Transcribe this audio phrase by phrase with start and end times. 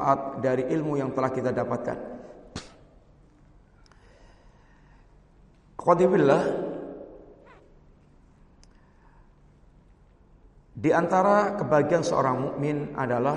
[0.00, 1.98] manfaat dari ilmu yang telah kita dapatkan.
[5.76, 6.72] Qadibillah
[10.80, 13.36] Di antara kebahagiaan seorang mukmin adalah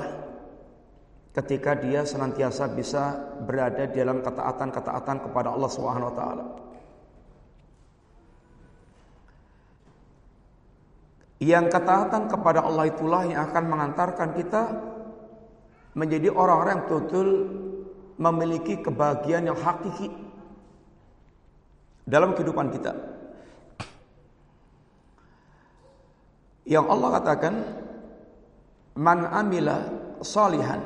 [1.36, 6.46] ketika dia senantiasa bisa berada dalam ketaatan-ketaatan kepada Allah Subhanahu wa taala.
[11.44, 14.93] Yang ketaatan kepada Allah itulah yang akan mengantarkan kita
[15.94, 17.30] menjadi orang-orang yang betul
[18.18, 20.10] memiliki kebahagiaan yang hakiki
[22.06, 22.94] dalam kehidupan kita.
[26.64, 27.54] Yang Allah katakan
[28.96, 29.84] man amila
[30.24, 30.80] salihan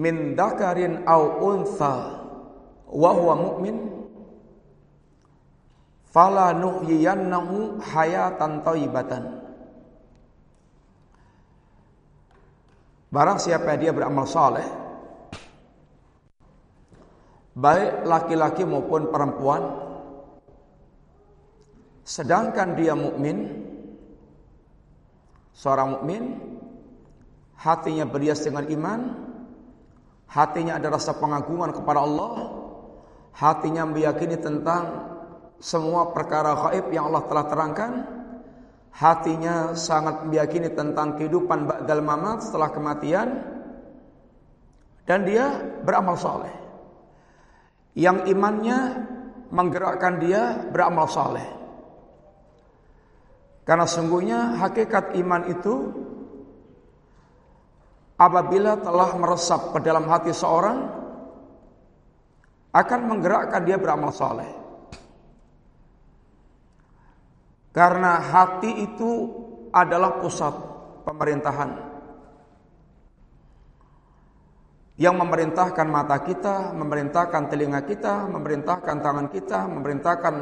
[0.00, 1.22] min dakarin au
[1.54, 2.24] untha
[2.88, 3.76] wa huwa mu'min
[6.08, 9.33] fala nuhyiyannahu hayatan thayyibatan
[13.14, 14.66] Barang siapa dia beramal saleh
[17.54, 19.62] baik laki-laki maupun perempuan
[22.02, 23.62] sedangkan dia mukmin
[25.54, 26.42] seorang mukmin
[27.54, 29.00] hatinya berhias dengan iman
[30.26, 32.32] hatinya ada rasa pengagungan kepada Allah
[33.38, 35.14] hatinya meyakini tentang
[35.62, 37.90] semua perkara gaib yang Allah telah terangkan
[38.94, 43.28] hatinya sangat meyakini tentang kehidupan ba'dal mamat setelah kematian.
[45.04, 46.64] Dan dia beramal saleh
[47.94, 48.78] yang imannya
[49.54, 51.46] menggerakkan dia beramal saleh
[53.64, 55.74] karena sungguhnya hakikat iman itu
[58.18, 60.78] apabila telah meresap ke dalam hati seorang
[62.74, 64.63] akan menggerakkan dia beramal saleh
[67.74, 69.10] Karena hati itu
[69.74, 70.54] adalah pusat
[71.02, 71.70] pemerintahan.
[74.94, 80.34] Yang memerintahkan mata kita, memerintahkan telinga kita, memerintahkan tangan kita, memerintahkan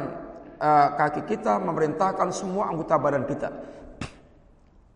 [0.61, 3.49] uh, kaki kita, memerintahkan semua anggota badan kita.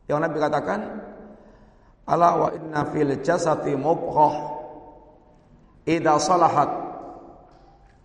[0.06, 0.80] Yang Nabi katakan,
[2.08, 4.36] Ala wa inna fil jasati mubghah
[5.84, 6.70] idza salahat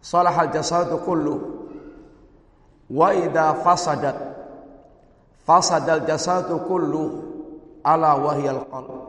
[0.02, 1.61] salahal jasadu kullu
[2.92, 4.16] Wa idza fasadat
[5.48, 7.04] fasadal jasadu kullu
[7.80, 9.00] ala wahyal qalb.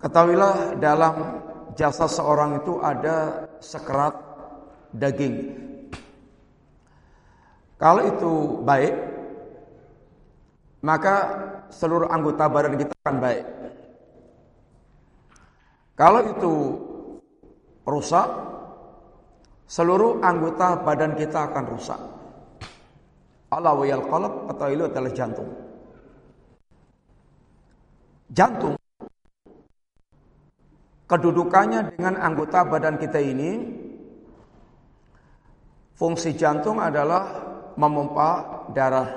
[0.00, 1.14] Ketahuilah dalam
[1.78, 4.16] jasa seorang itu ada sekerat
[4.96, 5.54] daging.
[7.80, 8.32] Kalau itu
[8.64, 8.94] baik,
[10.84, 11.16] maka
[11.72, 13.44] seluruh anggota badan kita akan baik.
[15.96, 16.54] Kalau itu
[17.84, 18.28] rusak,
[19.70, 22.00] seluruh anggota badan kita akan rusak.
[23.54, 25.50] Allah wayal qalb atau itu adalah jantung.
[28.30, 28.74] Jantung
[31.06, 33.50] kedudukannya dengan anggota badan kita ini
[35.98, 37.26] fungsi jantung adalah
[37.74, 39.10] memompa darah.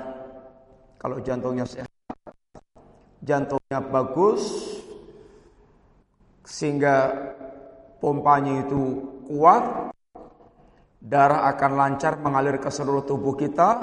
[0.98, 1.90] Kalau jantungnya sehat,
[3.22, 4.42] jantungnya bagus
[6.42, 7.12] sehingga
[8.02, 9.94] pompanya itu kuat,
[11.04, 13.76] darah akan lancar mengalir ke seluruh tubuh kita.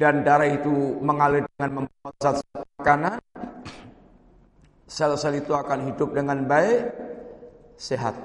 [0.00, 2.40] Dan darah itu mengalir dengan membawa zat
[2.80, 3.20] makanan.
[4.88, 6.88] Sel-sel itu akan hidup dengan baik
[7.76, 8.16] sehat.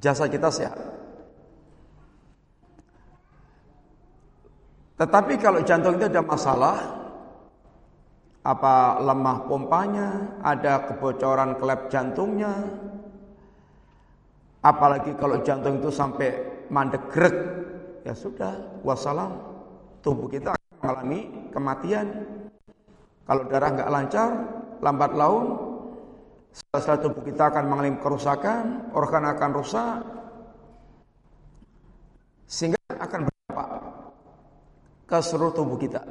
[0.00, 0.80] Jasa kita sehat.
[4.96, 6.76] Tetapi kalau jantung itu ada masalah
[8.42, 10.08] apa lemah pompanya
[10.42, 12.54] ada kebocoran klep jantungnya
[14.62, 16.30] Apalagi kalau jantung itu sampai
[16.70, 17.34] mandek grek,
[18.06, 19.34] ya sudah, wassalam.
[20.06, 22.06] Tubuh kita akan mengalami kematian.
[23.26, 24.30] Kalau darah nggak lancar,
[24.78, 25.46] lambat laun,
[26.54, 29.98] sel-sel tubuh kita akan mengalami kerusakan, organ akan rusak,
[32.46, 33.68] sehingga akan berdampak
[35.10, 36.02] ke seluruh tubuh kita.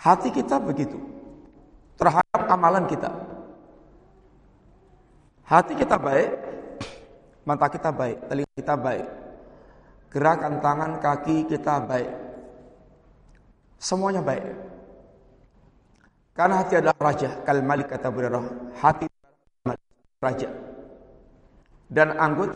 [0.00, 0.96] Hati kita begitu
[2.00, 3.29] terhadap amalan kita.
[5.50, 6.30] Hati kita baik,
[7.42, 9.06] mata kita baik, telinga kita baik,
[10.06, 12.06] gerakan tangan, kaki kita baik.
[13.74, 14.46] Semuanya baik.
[16.38, 18.46] Karena hati adalah raja, kal malik kata Burairah.
[18.78, 19.10] Hati
[20.22, 20.54] raja.
[21.90, 22.54] Dan anggota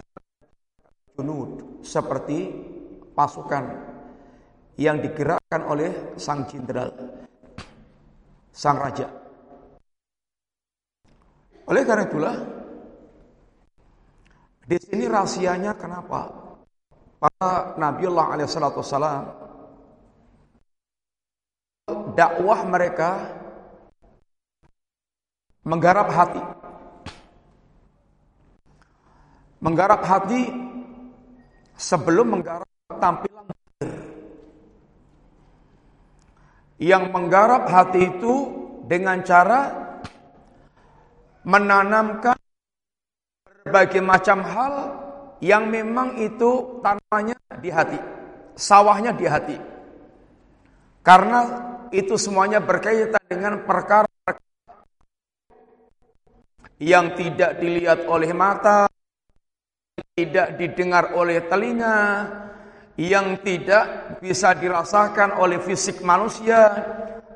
[1.18, 2.54] junud seperti
[3.10, 3.74] pasukan
[4.78, 6.94] yang digerakkan oleh sang jenderal,
[8.54, 9.10] sang raja.
[11.66, 12.62] Oleh karena itulah
[14.64, 16.32] di sini rahasianya kenapa?
[17.20, 19.24] Para Nabiullah alaihissalam
[22.16, 23.10] dakwah mereka
[25.64, 26.42] menggarap hati.
[29.64, 30.52] Menggarap hati
[31.76, 32.68] sebelum menggarap
[33.00, 33.48] tampilan
[36.76, 38.34] yang menggarap hati itu
[38.84, 39.60] dengan cara
[41.48, 42.33] menanamkan
[43.64, 44.74] berbagai macam hal
[45.40, 47.98] yang memang itu tanamannya di hati,
[48.52, 49.56] sawahnya di hati.
[51.00, 51.40] Karena
[51.88, 54.08] itu semuanya berkaitan dengan perkara
[56.76, 58.84] yang tidak dilihat oleh mata,
[60.12, 62.28] tidak didengar oleh telinga,
[63.00, 66.68] yang tidak bisa dirasakan oleh fisik manusia,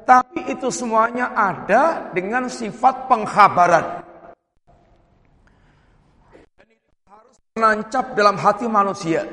[0.07, 4.07] tapi itu semuanya ada dengan sifat penghabaran.
[6.57, 6.91] Dan itu
[7.29, 9.29] harus menancap dalam hati manusia.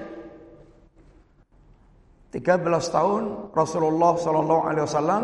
[2.36, 3.24] 13 tahun
[3.56, 5.24] Rasulullah Sallallahu Alaihi Wasallam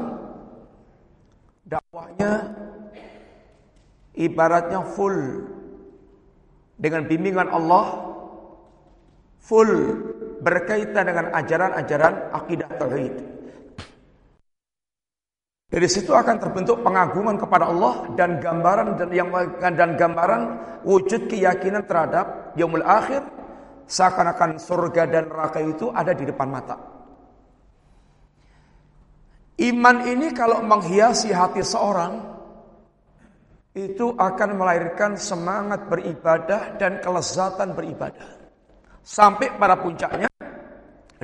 [1.67, 2.31] dakwahnya
[4.15, 5.43] ibaratnya full
[6.79, 8.15] dengan bimbingan Allah
[9.43, 9.71] full
[10.39, 13.13] berkaitan dengan ajaran-ajaran akidah tauhid.
[15.71, 20.41] Dari situ akan terbentuk pengagungan kepada Allah dan gambaran dan yang dan gambaran
[20.83, 23.23] wujud keyakinan terhadap yaumul akhir
[23.87, 26.75] seakan-akan surga dan neraka itu ada di depan mata.
[29.63, 32.19] Iman ini kalau menghiasi hati seorang
[33.71, 38.27] itu akan melahirkan semangat beribadah dan kelezatan beribadah.
[38.99, 40.27] Sampai pada puncaknya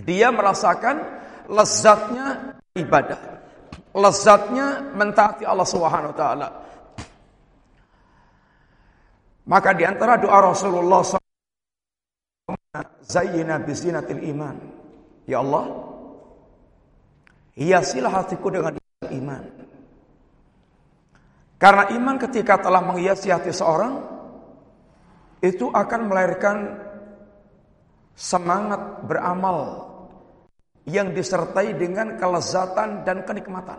[0.08, 1.04] dia merasakan
[1.52, 3.38] lezatnya ibadah.
[3.98, 6.48] Lezatnya mentaati Allah Subhanahu wa taala.
[9.50, 11.02] Maka di antara doa Rasulullah
[13.02, 14.56] Zayyina bizinatil iman.
[15.26, 15.66] Ya Allah,
[17.58, 18.78] hiasilah hatiku dengan
[19.10, 19.44] iman.
[21.58, 23.98] Karena iman ketika telah menghiasi hati seorang,
[25.42, 26.58] itu akan melahirkan
[28.14, 29.90] semangat beramal
[30.88, 33.76] yang disertai dengan kelezatan dan kenikmatan.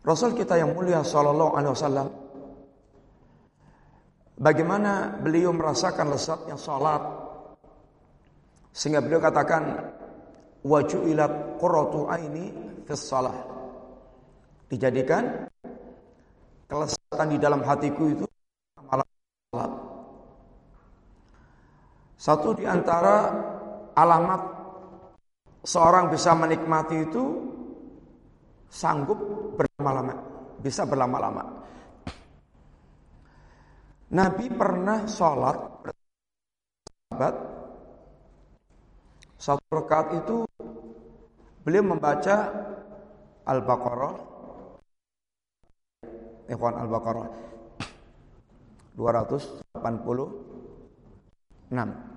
[0.00, 2.08] Rasul kita yang mulia sallallahu alaihi wasallam
[4.40, 7.02] bagaimana beliau merasakan lezatnya salat?
[8.72, 9.92] Sehingga beliau katakan
[10.64, 12.54] wajuilat qurratu aini
[12.88, 13.36] fis salah.
[14.72, 15.50] Dijadikan
[16.70, 18.24] kelezatan di dalam hatiku itu
[18.80, 19.06] malam
[19.52, 19.72] salat.
[22.16, 23.55] Satu di antara
[23.96, 24.40] alamat
[25.64, 27.24] seorang bisa menikmati itu
[28.68, 29.18] sanggup
[29.56, 30.14] berlama-lama,
[30.60, 31.64] bisa berlama-lama.
[34.06, 35.58] Nabi pernah sholat
[37.10, 37.34] sahabat.
[39.36, 40.44] Satu rakaat itu
[41.64, 42.50] beliau membaca
[43.46, 44.14] Al-Baqarah.
[46.46, 47.26] Ikhwan Al-Baqarah.
[48.96, 49.68] 280
[51.68, 52.15] 6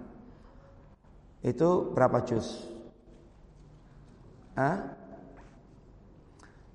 [1.40, 2.68] Itu berapa juz?
[4.60, 4.76] Hah?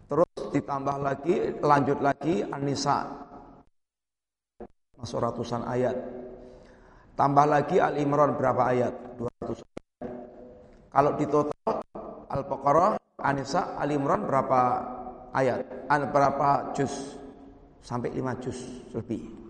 [0.08, 3.08] Terus ditambah lagi, lanjut lagi An-Nisa
[5.00, 5.96] Masuk ratusan ayat
[7.12, 8.94] Tambah lagi Al-Imran berapa ayat?
[9.20, 10.12] 200 ayat
[10.92, 11.72] Kalau di total
[12.32, 14.60] Al-Baqarah, An-Nisa, Al-Imran berapa
[15.36, 15.60] ayat?
[15.88, 17.20] Berapa juz?
[17.84, 18.58] Sampai 5 juz
[18.96, 19.43] lebih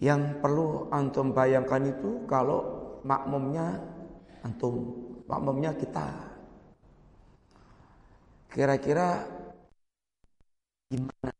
[0.00, 3.76] yang perlu antum bayangkan itu kalau makmumnya
[4.40, 4.96] antum,
[5.28, 6.08] makmumnya kita.
[8.50, 9.28] Kira-kira
[10.90, 11.30] gimana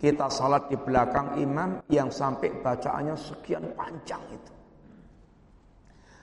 [0.00, 4.52] kita salat di belakang imam yang sampai bacaannya sekian panjang itu.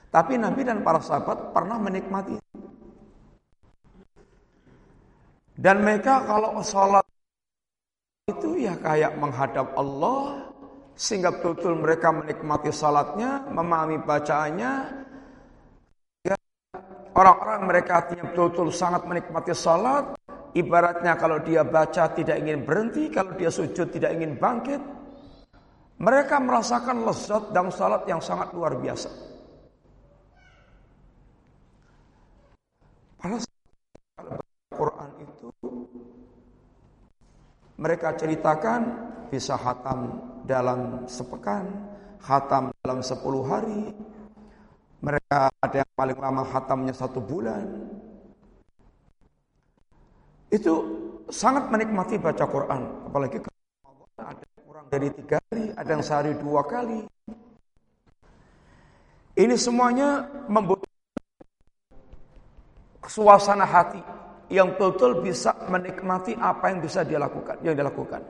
[0.08, 2.40] Tapi Nabi dan para sahabat pernah menikmati.
[5.58, 7.04] Dan mereka kalau salat
[8.26, 10.47] itu ya kayak menghadap Allah
[10.98, 14.72] sehingga betul-betul mereka menikmati salatnya, memahami bacaannya.
[16.26, 16.34] Ya,
[17.14, 20.18] orang-orang mereka artinya betul-betul sangat menikmati salat.
[20.58, 24.82] Ibaratnya kalau dia baca tidak ingin berhenti, kalau dia sujud tidak ingin bangkit.
[26.02, 29.10] Mereka merasakan lezat dalam salat yang sangat luar biasa.
[33.18, 33.38] Pada
[34.74, 35.50] Quran itu
[37.78, 38.80] mereka ceritakan
[39.30, 41.68] bisa hatam dalam sepekan,
[42.24, 43.92] hatam dalam sepuluh hari.
[44.98, 47.68] Mereka ada yang paling lama hatamnya satu bulan.
[50.48, 50.74] Itu
[51.28, 53.06] sangat menikmati baca Quran.
[53.06, 53.38] Apalagi
[54.18, 57.04] ada yang kurang dari tiga hari, ada yang sehari dua kali.
[59.38, 60.90] Ini semuanya membutuhkan
[63.06, 64.02] suasana hati
[64.50, 68.24] yang betul bisa menikmati apa yang bisa dia lakukan, yang dilakukan.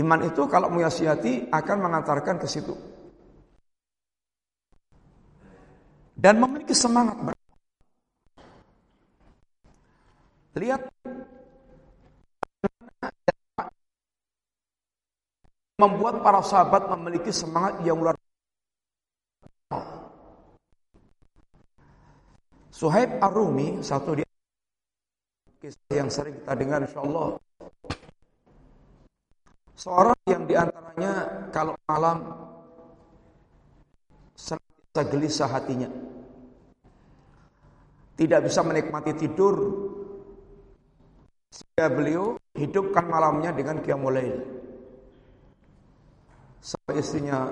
[0.00, 2.72] Iman itu kalau hati akan mengantarkan ke situ.
[6.16, 7.36] Dan memiliki semangat.
[10.56, 10.80] Lihat
[15.80, 18.12] membuat para sahabat memiliki semangat yang luar
[22.68, 24.24] Suhaib Ar-Rumi satu di
[25.60, 27.36] kisah yang sering kita dengar insyaallah
[29.80, 31.12] seorang yang di antaranya
[31.48, 32.18] kalau malam
[34.36, 35.88] senantiasa gelisah hatinya
[38.20, 39.56] tidak bisa menikmati tidur
[41.48, 44.36] sehingga beliau hidupkan malamnya dengan qiyamul lail
[46.60, 47.48] sampai istrinya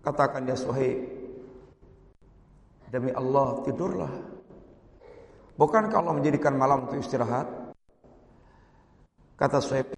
[0.00, 1.20] katakan ya Suhaib
[2.90, 4.12] Demi Allah tidurlah.
[5.54, 7.46] Bukan kalau menjadikan malam untuk istirahat?
[9.38, 9.94] Kata Suhaib,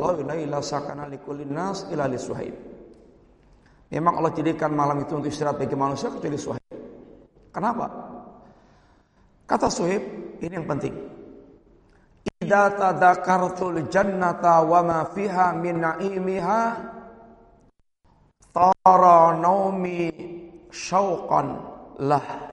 [0.00, 2.56] Allah ila sakana likulin nas ila li Suhaib.
[3.92, 6.72] Memang Allah jadikan malam itu untuk istirahat bagi manusia kecuali Suhaib.
[7.52, 7.86] Kenapa?
[9.44, 10.02] Kata Suhaib,
[10.40, 10.94] ini yang penting.
[12.40, 16.62] Idza tadzakartul jannata wa ma fiha min na'imiha
[18.54, 20.08] tara naumi
[20.72, 21.60] syauqan
[22.00, 22.50] lah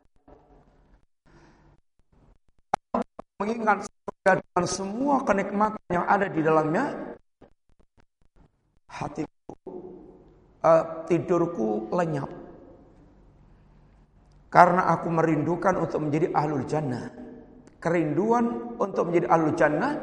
[3.37, 6.85] mengingat surga dan semua kenikmatan yang ada di dalamnya
[8.97, 9.53] hatiku
[10.65, 12.29] uh, tidurku lenyap
[14.49, 17.13] karena aku merindukan untuk menjadi ahlul jannah
[17.77, 19.93] kerinduan untuk menjadi ahlul jannah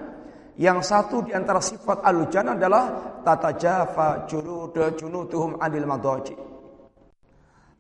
[0.55, 2.85] yang satu di antara sifat ahlul jannah adalah
[3.27, 6.55] tata jafa junuduhum anil madaji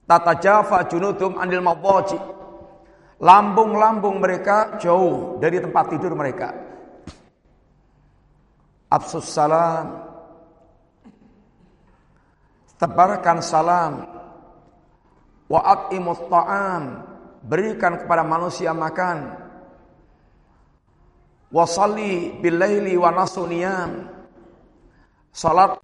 [0.04, 2.20] Tata jafa junudum anil mawaji.
[3.24, 6.52] Lambung-lambung mereka jauh dari tempat tidur mereka.
[8.92, 10.03] Absus salam.
[12.78, 14.06] Tebarkan salam.
[15.50, 16.82] Wa'at imut ta'am.
[17.44, 19.36] Berikan kepada manusia makan.
[21.52, 24.10] Wasalli bilaili wa nasuniyam.
[25.34, 25.78] Salat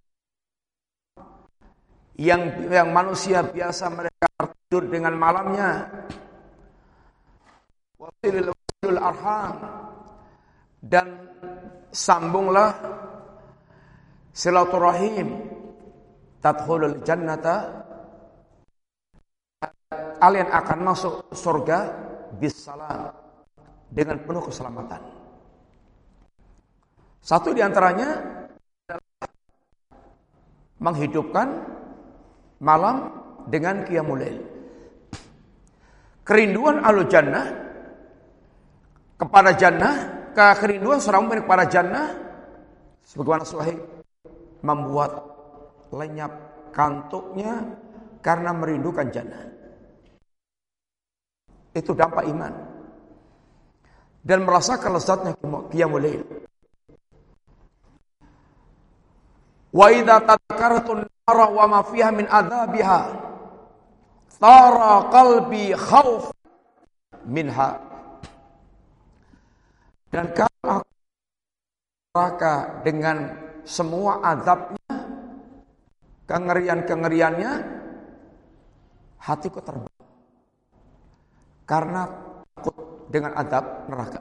[2.20, 4.28] yang yang manusia biasa mereka
[4.68, 5.88] tidur dengan malamnya
[7.96, 9.56] wasilul arham
[10.84, 11.32] dan
[11.88, 12.76] sambunglah
[14.36, 15.48] silaturahim
[16.40, 17.84] tadkhulul jannata
[20.20, 21.78] kalian akan masuk surga
[22.36, 23.12] bisalam
[23.92, 25.20] dengan penuh keselamatan
[27.20, 28.16] satu di antaranya
[28.88, 29.28] adalah
[30.80, 31.48] menghidupkan
[32.64, 33.12] malam
[33.48, 34.40] dengan qiyamul lail.
[36.24, 37.46] Kerinduan ahlu jannah
[39.20, 39.94] kepada jannah,
[40.32, 42.06] kerinduan seorang kepada jannah
[43.04, 43.76] sebagaimana sahih
[44.64, 45.20] membuat
[45.90, 46.32] lenyap
[46.70, 47.66] kantuknya
[48.22, 49.44] karena merindukan jannah.
[51.74, 52.52] Itu dampak iman.
[54.20, 55.32] Dan merasakan lezatnya
[55.70, 56.22] qiyamul lail.
[59.70, 63.00] Wa idza tadhkartun nara wa ma fiha min adzabiha
[64.40, 66.34] tara qalbi khauf
[67.28, 67.78] minha
[70.10, 70.82] dan kalau
[72.10, 73.16] neraka dengan
[73.62, 74.79] semua azabnya
[76.30, 77.52] kengerian-kengeriannya
[79.18, 79.98] hatiku terbang
[81.66, 82.06] karena
[82.54, 82.76] takut
[83.10, 84.20] dengan azab neraka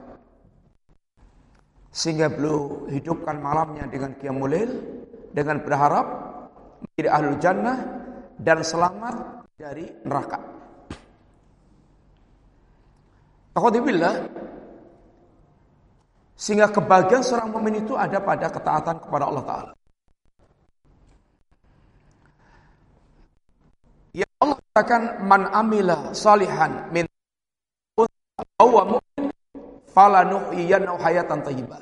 [1.94, 4.54] sehingga beliau hidupkan malamnya dengan qiyamul
[5.34, 6.06] dengan berharap
[6.82, 7.78] menjadi ahlu jannah
[8.39, 10.39] dan selamat dari neraka.
[13.58, 14.13] Alhamdulillah
[16.39, 19.72] sehingga kebahagiaan seorang mukmin itu ada pada ketaatan kepada Allah Taala.
[24.16, 27.06] Ya Allah katakan man amila salihan min
[28.58, 29.29] wa mu'min
[29.94, 31.77] falanuhyiyannahu hayatan thayyibah.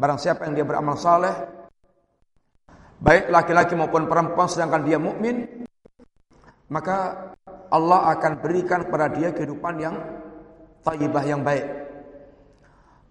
[0.00, 1.34] Barang siapa yang dia beramal saleh
[3.04, 5.44] baik laki-laki maupun perempuan sedangkan dia mukmin
[6.72, 7.30] maka
[7.68, 9.96] Allah akan berikan kepada dia kehidupan yang
[10.80, 11.68] taibah yang baik.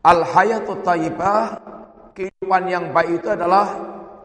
[0.01, 1.61] Al hayatu taibah
[2.17, 3.69] kehidupan yang baik itu adalah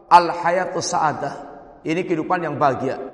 [0.09, 1.53] al hayatu saadah.
[1.85, 3.12] Ini kehidupan yang bahagia.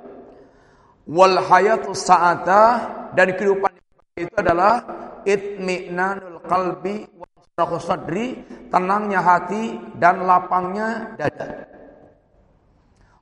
[1.10, 3.74] Wal hayatu saadah dan kehidupan
[4.14, 4.78] itu adalah
[5.26, 7.10] itminanul qalbi
[7.58, 11.66] wa sadri, tenangnya hati dan lapangnya dada.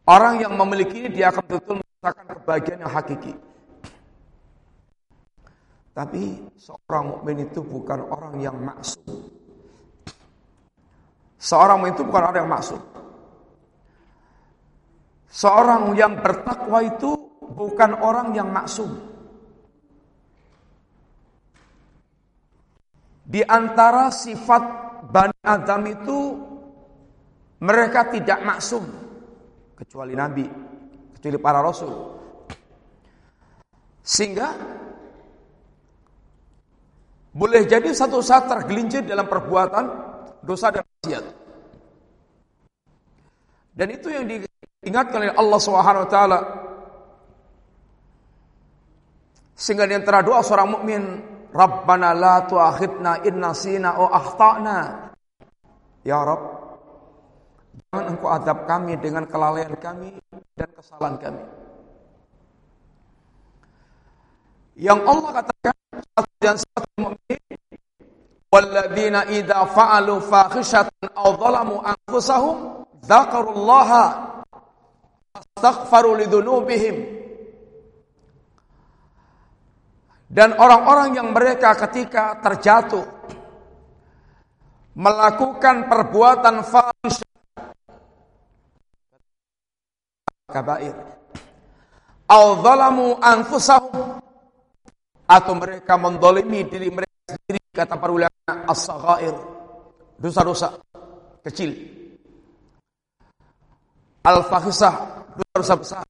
[0.04, 3.32] Orang yang memiliki ini dia akan betul merasakan kebahagiaan yang hakiki.
[5.96, 6.24] Tapi
[6.60, 9.32] seorang mukmin itu bukan orang yang maksum.
[11.40, 12.80] Seorang mukmin itu bukan orang yang maksum.
[15.28, 18.88] Seorang yang bertakwa itu bukan orang yang maksum.
[23.28, 24.62] Di antara sifat
[25.08, 26.18] Bani Adam itu
[27.60, 28.84] mereka tidak maksum
[29.76, 30.48] kecuali Nabi,
[31.16, 31.92] kecuali para Rasul.
[34.00, 34.48] Sehingga
[37.28, 39.84] boleh jadi satu saat tergelincir dalam perbuatan
[40.40, 41.24] dosa dan maksiat.
[43.78, 46.38] Dan itu yang diingatkan oleh Allah Subhanahu wa taala.
[49.58, 51.02] Sehingga di antara doa seorang mukmin,
[51.50, 55.10] Rabbana la tu'akhidna in nasina o akhtana.
[56.06, 56.42] Ya Rabb,
[57.90, 60.14] jangan engkau adab kami dengan kelalaian kami
[60.54, 61.44] dan kesalahan kami.
[64.78, 65.74] Yang Allah katakan
[66.14, 67.42] satu dan satu mukmin
[68.46, 74.04] walladzina idza fa'alu fakhishatan aw zalamu anfusahum dzakarullaha
[75.34, 77.26] astaghfaru lidzunubihim
[80.28, 83.04] dan orang-orang yang mereka ketika terjatuh
[84.92, 87.32] melakukan perbuatan fahisyah
[90.52, 90.96] kabair.
[92.28, 94.20] Aw zalamu anfusahum
[95.28, 99.36] atau mereka mendolimi diri mereka sendiri kata para ulama as-saghair
[100.20, 100.76] dosa-dosa
[101.44, 101.72] kecil.
[104.28, 106.04] Al-fahisah dosa-dosa besar.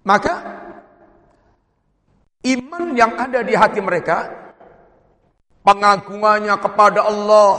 [0.00, 0.59] Maka
[2.44, 4.30] iman yang ada di hati mereka
[5.64, 7.56] pengagungannya kepada Allah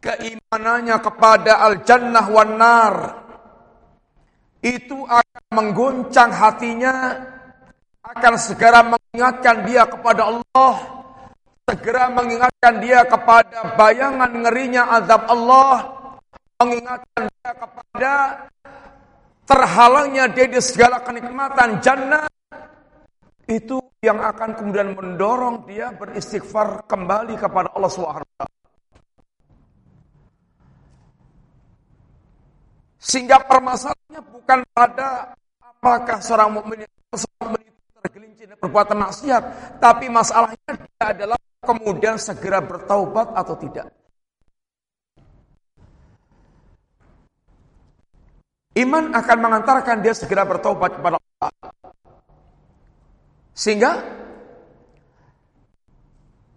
[0.00, 2.94] keimanannya kepada al-jannah wan nar
[4.60, 7.16] itu akan mengguncang hatinya,
[8.04, 10.74] akan segera mengingatkan dia kepada Allah,
[11.64, 15.76] segera mengingatkan dia kepada bayangan ngerinya azab Allah,
[16.60, 18.12] mengingatkan dia kepada
[19.48, 22.28] terhalangnya dia di segala kenikmatan jannah,
[23.50, 28.46] itu yang akan kemudian mendorong dia beristighfar kembali kepada Allah SWT.
[33.00, 36.96] Sehingga permasalahannya bukan pada apakah seorang mukmin itu
[38.00, 39.42] tergelincir dan perbuatan maksiat,
[39.82, 43.92] tapi masalahnya adalah kemudian segera bertaubat atau tidak.
[48.80, 51.19] Iman akan mengantarkan dia segera bertobat kepada.
[53.60, 53.92] Sehingga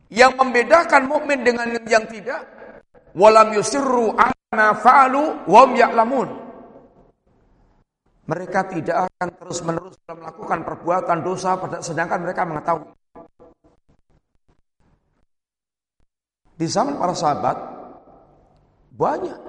[0.08, 2.48] yang membedakan mukmin dengan yang tidak
[3.12, 4.16] walam yusirru
[4.56, 6.30] ma fa'alu wa ya'lamun.
[8.24, 12.88] Mereka tidak akan terus-menerus melakukan perbuatan dosa sedangkan mereka mengetahui.
[16.56, 17.58] Di zaman para sahabat
[18.96, 19.40] banyak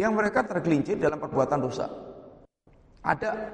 [0.00, 1.92] yang mereka tergelincir dalam perbuatan dosa.
[3.04, 3.52] Ada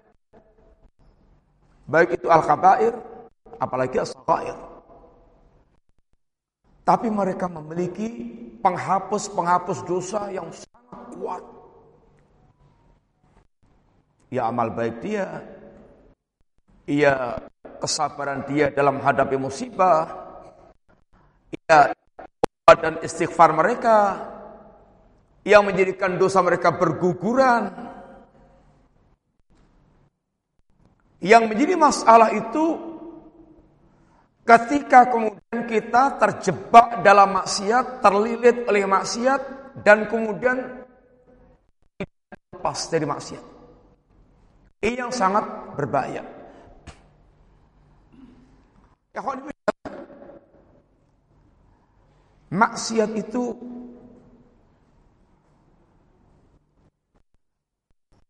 [1.90, 3.15] baik itu al-kabair
[3.60, 4.56] apalagi as-sagair.
[6.86, 8.30] Tapi mereka memiliki
[8.62, 11.42] penghapus-penghapus dosa yang sangat kuat.
[14.30, 15.42] Ya amal baik dia,
[16.86, 17.42] ia
[17.82, 20.06] kesabaran dia dalam hadapi musibah,
[21.50, 21.90] ia
[22.74, 23.98] dan istighfar mereka
[25.46, 27.70] yang menjadikan dosa mereka berguguran.
[31.22, 32.85] Yang menjadi masalah itu
[34.46, 39.40] Ketika kemudian kita terjebak dalam maksiat, terlilit oleh maksiat,
[39.82, 40.86] dan kemudian
[42.54, 43.44] lepas dari maksiat.
[44.86, 46.22] Ini yang sangat berbahaya.
[52.46, 53.50] Maksiat itu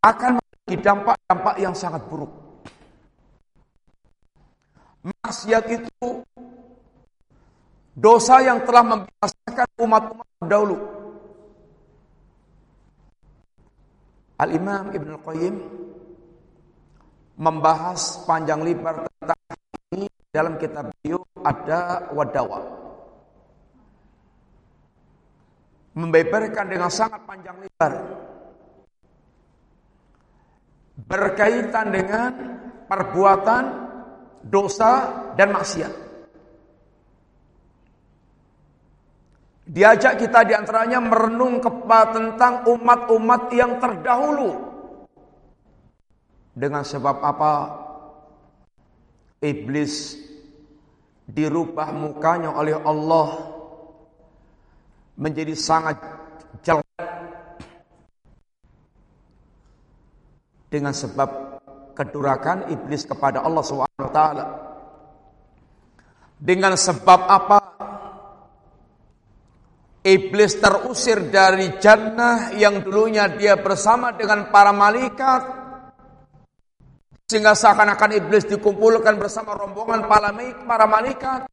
[0.00, 2.45] akan memiliki dampak-dampak yang sangat buruk.
[5.06, 6.26] Maksiat itu
[7.94, 10.76] dosa yang telah membinasakan umat-umat dahulu.
[14.36, 15.56] Al-Imam Ibn Al-Qayyim
[17.40, 19.40] membahas panjang lebar tentang
[19.94, 22.60] ini dalam kitab beliau ada wadawa.
[25.96, 27.94] Membeberkan dengan sangat panjang lebar
[31.08, 32.30] berkaitan dengan
[32.84, 33.85] perbuatan
[34.46, 36.06] dosa dan maksiat.
[39.66, 44.62] Diajak kita di antaranya merenung kepada tentang umat-umat yang terdahulu.
[46.56, 47.52] Dengan sebab apa
[49.42, 50.16] iblis
[51.26, 53.28] dirubah mukanya oleh Allah
[55.18, 55.98] menjadi sangat
[56.62, 56.86] jelek
[60.70, 61.45] dengan sebab
[61.96, 63.64] kedurakan iblis kepada Allah
[64.12, 64.44] taala.
[66.36, 67.58] Dengan sebab apa?
[70.06, 75.42] Iblis terusir dari jannah yang dulunya dia bersama dengan para malaikat
[77.26, 81.50] sehingga seakan-akan iblis dikumpulkan bersama rombongan para malaikat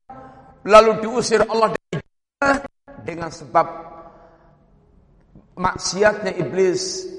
[0.70, 2.56] lalu diusir Allah dari jannah
[3.02, 3.68] dengan sebab
[5.58, 7.10] maksiatnya iblis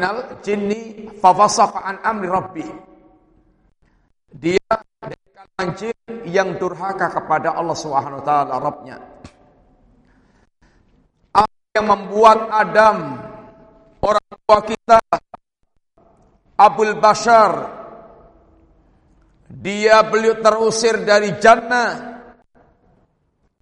[0.00, 2.64] Nal jinni fafasaqa an amri rabbi.
[4.32, 8.96] Dia dari kalangan jin yang durhaka kepada Allah Subhanahu wa taala Rabbnya.
[11.36, 12.96] Apa yang membuat Adam
[14.00, 14.98] orang tua kita
[16.56, 17.52] Abul Bashar
[19.50, 22.22] dia beliau terusir dari jannah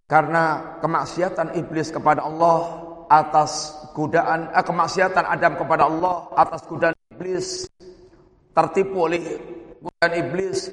[0.04, 7.66] karena kemaksiatan iblis kepada Allah atas godaan eh, kemaksiatan Adam kepada Allah atas godaan iblis
[8.52, 9.22] tertipu oleh
[9.80, 10.70] godaan iblis.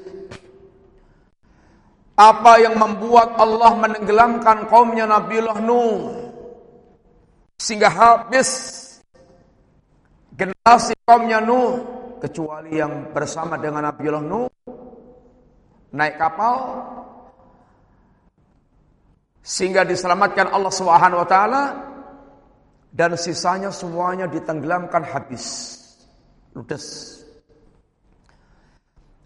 [2.16, 6.16] Apa yang membuat Allah menenggelamkan kaumnya Nabiullah Nuh?
[7.60, 8.48] Sehingga habis
[10.32, 11.84] generasi kaumnya Nuh
[12.24, 14.48] kecuali yang bersama dengan Nabiullah Nuh
[15.96, 16.84] naik kapal
[19.40, 21.64] sehingga diselamatkan Allah Subhanahu wa taala
[22.96, 25.76] dan sisanya semuanya ditenggelamkan habis.
[26.56, 27.20] Ludes.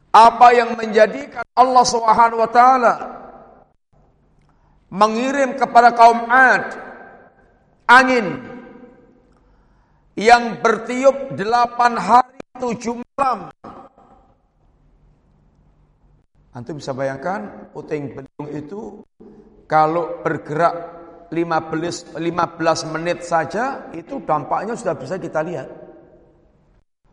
[0.10, 2.93] Apa yang menjadikan Allah Subhanahu wa taala
[4.89, 6.73] mengirim kepada kaum Ad
[7.86, 8.41] angin
[10.17, 13.53] yang bertiup delapan hari tujuh malam.
[16.58, 19.05] Antum bisa bayangkan puting beliung itu
[19.69, 20.99] kalau bergerak
[21.30, 25.70] 15, 15 menit saja itu dampaknya sudah bisa kita lihat.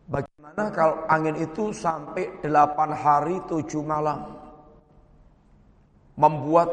[0.09, 4.33] Bagaimana kalau angin itu sampai 8 hari 7 malam.
[6.17, 6.69] Membuat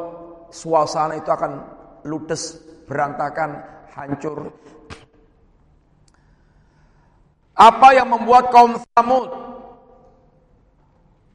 [0.49, 1.53] suasana itu akan
[2.09, 2.57] ludes,
[2.89, 3.61] berantakan,
[3.93, 4.49] hancur.
[7.53, 9.29] Apa yang membuat kaum Samud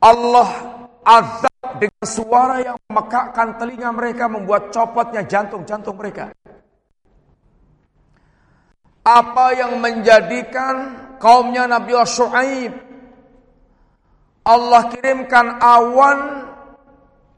[0.02, 0.50] Allah
[1.06, 1.49] azab
[1.80, 6.36] dengan suara yang memekakkan telinga mereka membuat copotnya jantung-jantung mereka.
[9.08, 10.76] Apa yang menjadikan
[11.18, 12.74] kaumnya Nabi Shu'aib
[14.44, 16.20] Allah kirimkan awan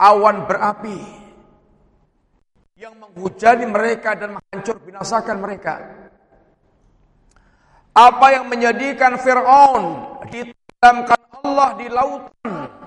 [0.02, 1.00] awan berapi
[2.82, 5.74] yang menghujani mereka dan menghancur binasakan mereka.
[7.94, 9.84] Apa yang menjadikan Fir'aun
[10.32, 12.81] ditenggelamkan Allah di lautan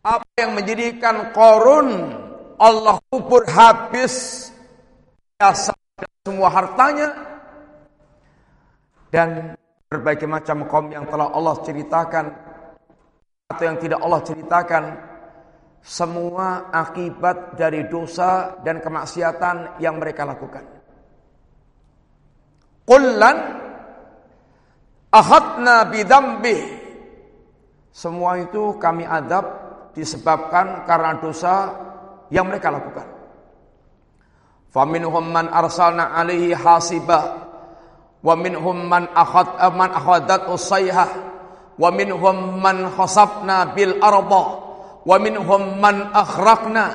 [0.00, 2.16] apa yang menjadikan korun
[2.56, 4.48] Allah kubur habis
[5.36, 5.76] jasa
[6.24, 7.08] semua hartanya
[9.12, 9.56] dan
[9.88, 12.26] berbagai macam kaum yang telah Allah ceritakan
[13.50, 14.84] atau yang tidak Allah ceritakan
[15.80, 20.64] semua akibat dari dosa dan kemaksiatan yang mereka lakukan.
[22.84, 23.36] Kullan
[25.10, 26.60] ahadna bidambih.
[27.90, 31.54] Semua itu kami adab disebabkan karena dosa
[32.30, 33.06] yang mereka lakukan.
[34.70, 37.50] Faminhum man arsalna alaihi hasibah
[38.22, 41.10] wa minhum man akhad man akhadat usayhah
[41.80, 44.44] wa minhum man khasafna bil arda
[45.02, 46.86] wa minhum man akhraqna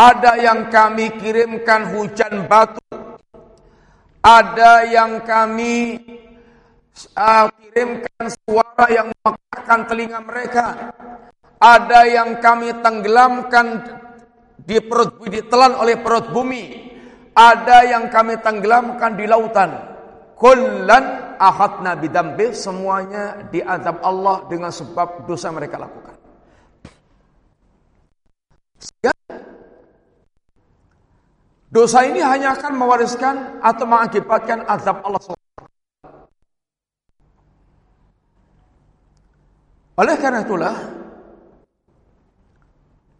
[0.00, 2.80] ada yang kami kirimkan hujan batu
[4.24, 6.00] ada yang kami
[7.16, 10.66] uh, kirimkan suara yang memekakkan telinga mereka.
[11.60, 13.66] Ada yang kami tenggelamkan
[14.64, 16.88] di perut ditelan oleh perut bumi.
[17.36, 19.70] Ada yang kami tenggelamkan di lautan.
[20.40, 26.16] Kullan ahadna bidambi semuanya diazab Allah dengan sebab dosa mereka lakukan.
[28.80, 29.12] Sehingga
[31.68, 35.39] dosa ini hanya akan mewariskan atau mengakibatkan azab Allah SWT.
[40.00, 40.76] Oleh karena itulah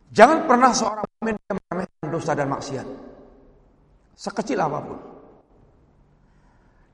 [0.08, 2.88] jangan pernah seorang mukmin meremehkan dosa dan maksiat.
[4.16, 4.98] Sekecil apa pun.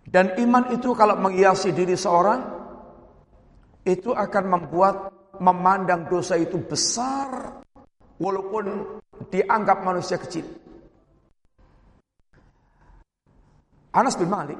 [0.06, 2.42] Dan iman itu kalau menghiasi diri seorang
[3.86, 4.94] itu akan membuat
[5.38, 7.62] memandang dosa itu besar
[8.18, 8.98] walaupun
[9.30, 10.46] dianggap manusia kecil.
[13.94, 14.58] Anas bin Malik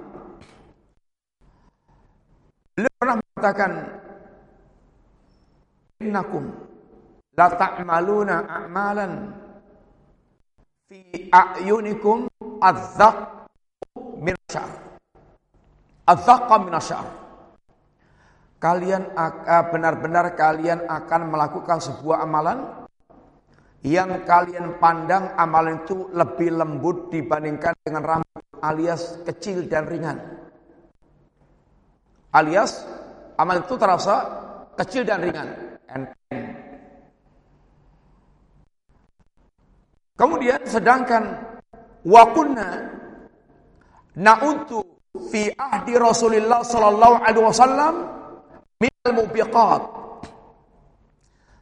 [2.77, 3.71] Beliau pernah mengatakan,
[5.97, 6.45] Innakum
[7.37, 9.13] la ta'maluna a'malan
[10.89, 12.29] fi a'yunikum
[12.61, 13.17] adzaq
[14.21, 14.71] min asyar.
[16.05, 17.07] Adzaqqa min asyar.
[18.57, 19.13] Kalian
[19.73, 22.89] benar-benar kalian akan melakukan sebuah amalan
[23.85, 30.19] yang kalian pandang amalan itu lebih lembut dibandingkan dengan rambut alias kecil dan ringan.
[32.33, 32.85] Alias
[33.37, 34.17] amal itu terasa
[34.77, 35.66] kecil dan ringan.
[40.17, 41.23] Kemudian sedangkan
[42.03, 42.89] wakunna
[44.17, 44.81] na'utu
[45.29, 47.95] fi ahdi Rasulullah sallallahu alaihi wasallam
[48.81, 49.83] minal mubiqat.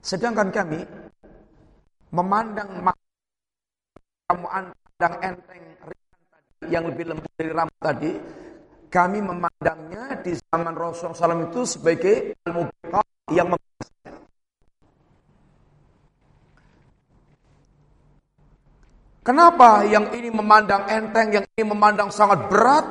[0.05, 0.81] Sedangkan kami
[2.15, 2.71] memandang
[4.31, 5.65] kamu andang enteng
[6.71, 8.13] yang lebih lembut dari rambut tadi
[8.89, 12.71] kami memandangnya di zaman Rasulullah SAW itu sebagai al
[13.33, 13.49] yang
[19.25, 22.85] Kenapa yang ini memandang enteng, yang ini memandang sangat berat?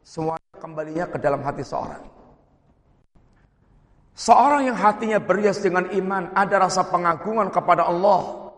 [0.00, 2.00] Semuanya kembalinya ke dalam hati seorang.
[4.16, 8.48] Seorang yang hatinya berhias dengan iman, ada rasa pengagungan kepada Allah,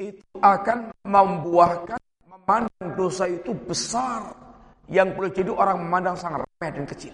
[0.00, 4.32] itu akan membuahkan memandang dosa itu besar
[4.88, 7.12] yang boleh jadi orang memandang sangat remeh dan kecil.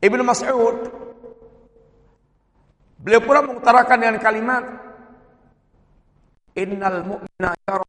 [0.00, 0.76] Ibnu Mas'ud
[3.00, 4.64] beliau pula mengutarakan dengan kalimat
[6.58, 7.86] Innal mu'mina yara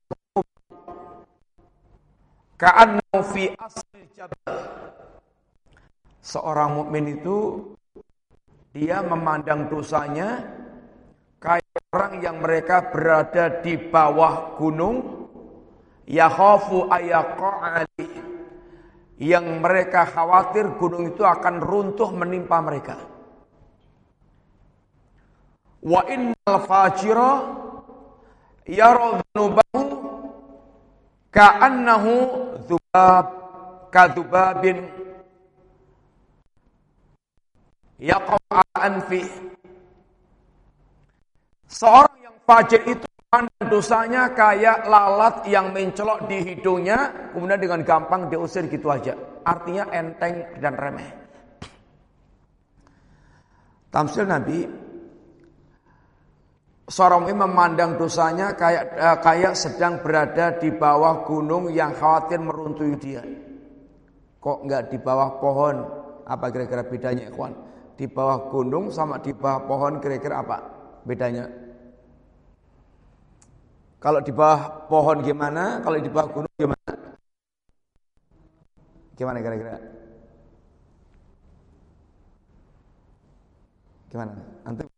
[2.62, 4.54] ka'annahu fi asli jabal.
[6.22, 7.74] Seorang mukmin itu
[8.70, 10.46] dia memandang dosanya
[11.42, 15.26] kayak orang yang mereka berada di bawah gunung
[16.06, 18.21] yakhafu ayaqa'ali
[19.22, 22.98] yang mereka khawatir gunung itu akan runtuh menimpa mereka.
[25.86, 27.32] Wa innal fajira
[28.66, 29.82] yaradnubahu
[31.30, 32.14] ka'annahu
[32.66, 33.26] dzubab
[33.94, 34.90] kadzubabin
[38.02, 39.22] yaqa'a anfi
[41.72, 43.11] Seorang yang fajir itu
[43.64, 49.16] dosanya kayak lalat yang mencelok di hidungnya kemudian dengan gampang diusir gitu aja.
[49.48, 51.12] Artinya enteng dan remeh.
[53.88, 54.60] Tamsil Nabi
[56.92, 63.00] Seorang mukmin memandang dosanya kayak eh, kayak sedang berada di bawah gunung yang khawatir meruntuhi
[63.00, 63.24] dia.
[64.44, 65.76] Kok nggak di bawah pohon?
[66.28, 67.56] Apa kira-kira bedanya, ikhwan?
[67.96, 70.58] Di bawah gunung sama di bawah pohon kira-kira apa
[71.08, 71.71] bedanya?
[74.02, 75.78] Kalau di bawah pohon gimana?
[75.86, 76.92] Kalau di bawah gunung gimana?
[79.14, 79.78] Gimana kira-kira?
[84.10, 84.34] Gimana?
[84.66, 84.90] Antum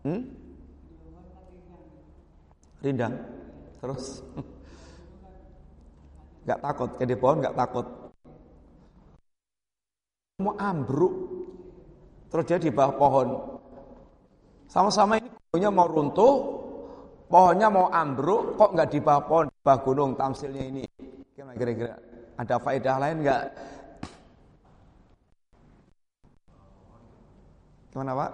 [0.00, 0.22] Hmm?
[2.80, 3.14] Rindang.
[3.82, 4.24] Terus
[6.46, 7.86] nggak takut, kayak di pohon nggak takut.
[10.40, 11.14] Mau ambruk,
[12.32, 13.28] terus dia di bawah pohon.
[14.70, 16.34] Sama-sama ini gunungnya mau runtuh,
[17.26, 20.86] pohonnya mau ambruk, kok nggak di bawah pohon, di bawah gunung tamsilnya ini.
[21.34, 21.98] Kira-kira?
[22.38, 23.50] Ada faedah lain nggak?
[27.90, 28.30] Gimana Pak?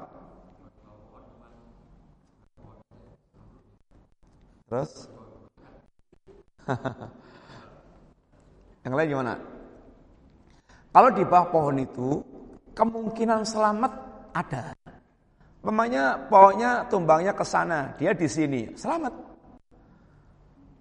[4.68, 5.09] Terus?
[8.85, 9.40] Yang lain gimana?
[10.92, 12.20] Kalau di bawah pohon itu
[12.76, 13.92] kemungkinan selamat
[14.37, 14.76] ada.
[15.66, 19.11] Memangnya pohonnya tumbangnya ke sana, dia di sini, selamat.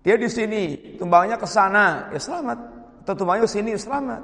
[0.06, 2.60] Dia di sini, tumbangnya ke sana, ya selamat.
[3.02, 4.22] Atau tumbangnya ke sini, selamat.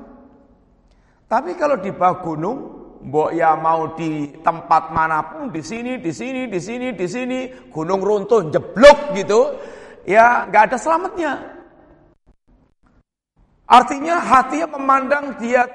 [1.26, 2.58] Tapi kalau di bawah gunung,
[3.02, 7.40] Mbok ya mau di tempat mana pun, di sini, di sini, di sini, di sini,
[7.74, 9.58] gunung runtuh, jeblok gitu,
[10.06, 11.34] ya nggak ada selamatnya.
[13.66, 15.66] Artinya hati yang memandang dia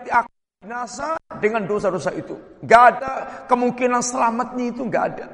[0.67, 2.35] binasa dengan dosa-dosa itu.
[2.67, 3.13] Nggak ada
[3.47, 5.27] kemungkinan selamatnya itu nggak ada.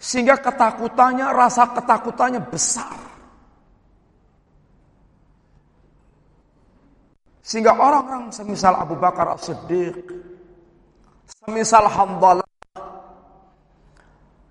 [0.00, 2.96] Sehingga ketakutannya, rasa ketakutannya besar.
[7.44, 10.08] Sehingga orang-orang semisal Abu Bakar As-Siddiq,
[11.28, 12.48] semisal Hamdalah,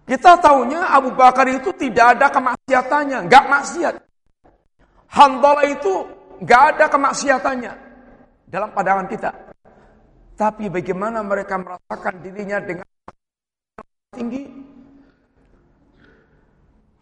[0.05, 3.95] kita tahunya Abu Bakar itu tidak ada kemaksiatannya, nggak maksiat.
[5.07, 5.93] Hamdalah itu
[6.43, 7.86] nggak ada kemaksiatannya
[8.47, 9.29] dalam pandangan kita.
[10.37, 12.87] Tapi bagaimana mereka merasakan dirinya dengan
[14.15, 14.43] tinggi?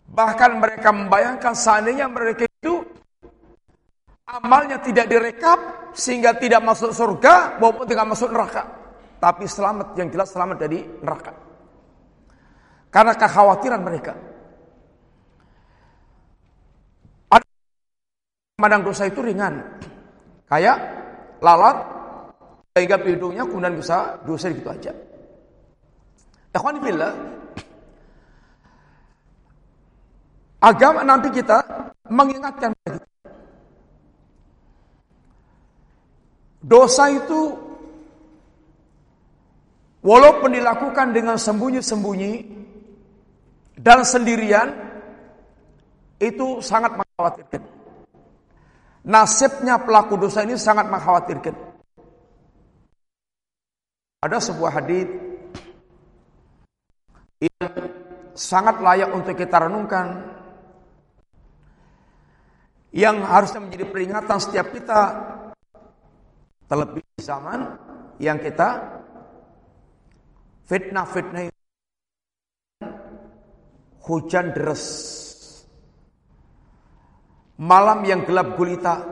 [0.09, 2.79] Bahkan mereka membayangkan seandainya mereka itu
[4.23, 8.63] amalnya tidak direkap sehingga tidak masuk surga maupun tidak masuk neraka.
[9.19, 11.35] Tapi selamat yang jelas selamat dari neraka.
[12.87, 14.13] Karena kekhawatiran mereka.
[17.27, 17.43] Ada
[18.55, 19.59] memandang dosa itu ringan.
[20.47, 20.94] Kayak
[21.45, 21.77] lalat
[22.73, 24.91] sehingga hidungnya kemudian bisa dosa gitu aja.
[26.49, 27.13] Ikhwan billah
[30.65, 31.61] Agama nanti kita
[32.09, 33.05] mengingatkan kita.
[36.65, 37.53] Dosa itu
[40.01, 42.33] walaupun dilakukan dengan sembunyi-sembunyi
[43.77, 44.73] dan sendirian
[46.17, 47.61] itu sangat mengkhawatirkan.
[49.05, 51.53] Nasibnya pelaku dosa ini sangat mengkhawatirkan.
[54.25, 55.05] Ada sebuah hadis
[57.37, 57.69] yang
[58.33, 60.35] sangat layak untuk kita renungkan
[62.95, 64.99] yang harusnya menjadi peringatan setiap kita
[66.65, 67.77] terlebih zaman
[68.17, 68.81] yang kita
[70.65, 71.53] fitnah-fitnah
[74.05, 75.24] hujan deras
[77.59, 79.03] malam yang gelap gulita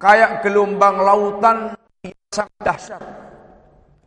[0.00, 3.02] kayak gelombang lautan yang sangat dahsyat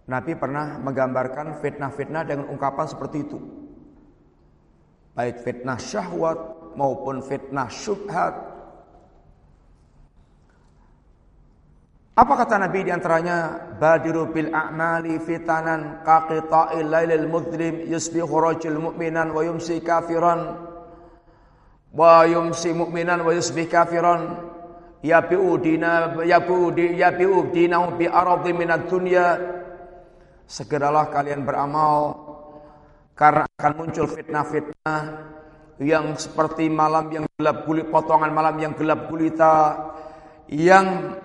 [0.08, 3.38] Nabi pernah menggambarkan fitnah-fitnah dengan ungkapan seperti itu
[5.18, 6.38] baik fitnah syahwat
[6.78, 8.38] maupun fitnah syubhat.
[12.18, 13.70] Apa kata Nabi di antaranya?
[13.78, 20.67] Badiru bil a'mali fitanan qaqita'il lailil mudlim yusbihu rajul mu'minan wa yumsi kafiran
[21.94, 24.56] wa yumsi mu'minan wa yusbih kafiran.
[24.98, 29.38] Yabi'u dina yabi'u yabi'u dinahu bi aradi minad dunya.
[30.48, 32.16] Segeralah kalian beramal
[33.18, 35.02] karena akan muncul fitnah-fitnah
[35.82, 39.78] yang seperti malam yang gelap gulit, potongan malam yang gelap gulita,
[40.50, 41.18] yang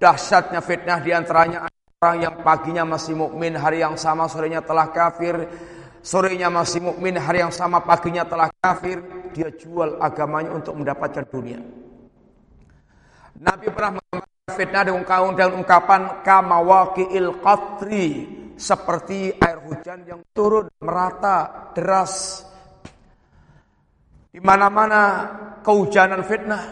[0.00, 1.68] dahsyatnya fitnah di antaranya
[2.00, 5.46] orang yang paginya masih mukmin, hari yang sama sorenya telah kafir,
[6.00, 9.00] sorenya masih mukmin, hari yang sama paginya telah kafir,
[9.32, 11.58] dia jual agamanya untuk mendapatkan dunia.
[13.42, 16.02] Nabi pernah mengatakan fitnah dengan kaum dengan ungkapan
[17.10, 18.08] il qatri
[18.54, 22.44] seperti air hujan yang turun merata deras
[24.30, 25.00] di mana-mana
[25.64, 26.62] kehujanan fitnah.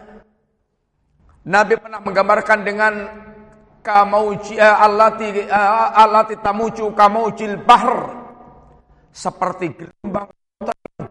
[1.50, 2.92] Nabi pernah menggambarkan dengan
[3.80, 8.12] kamauji eh, alati eh, alati tamuju kamaujil bahr
[9.10, 10.28] seperti gelombang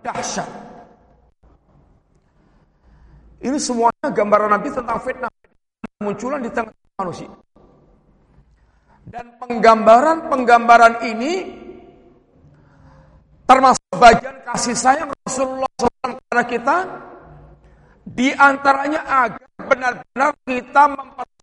[0.06, 0.69] dahsyat.
[3.40, 5.32] Ini semuanya gambaran Nabi tentang fitnah
[6.04, 7.32] munculan di tengah manusia.
[9.10, 11.34] Dan penggambaran-penggambaran ini
[13.50, 15.72] termasuk bagian kasih sayang Rasulullah
[16.04, 16.78] kepada kita
[18.06, 21.40] di antaranya agar benar-benar kita memperbaiki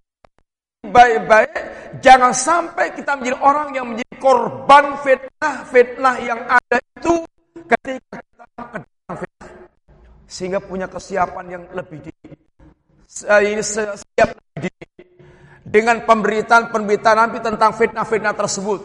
[0.86, 1.52] baik-baik
[1.98, 7.26] jangan sampai kita menjadi orang yang menjadi korban fitnah-fitnah yang ada itu
[7.66, 9.50] ketika kita ke dalam fitnah
[10.26, 12.12] sehingga punya kesiapan yang lebih di
[13.06, 14.70] siap di
[15.66, 18.80] dengan pemberitaan-pemberitaan Nabi tentang fitnah-fitnah tersebut.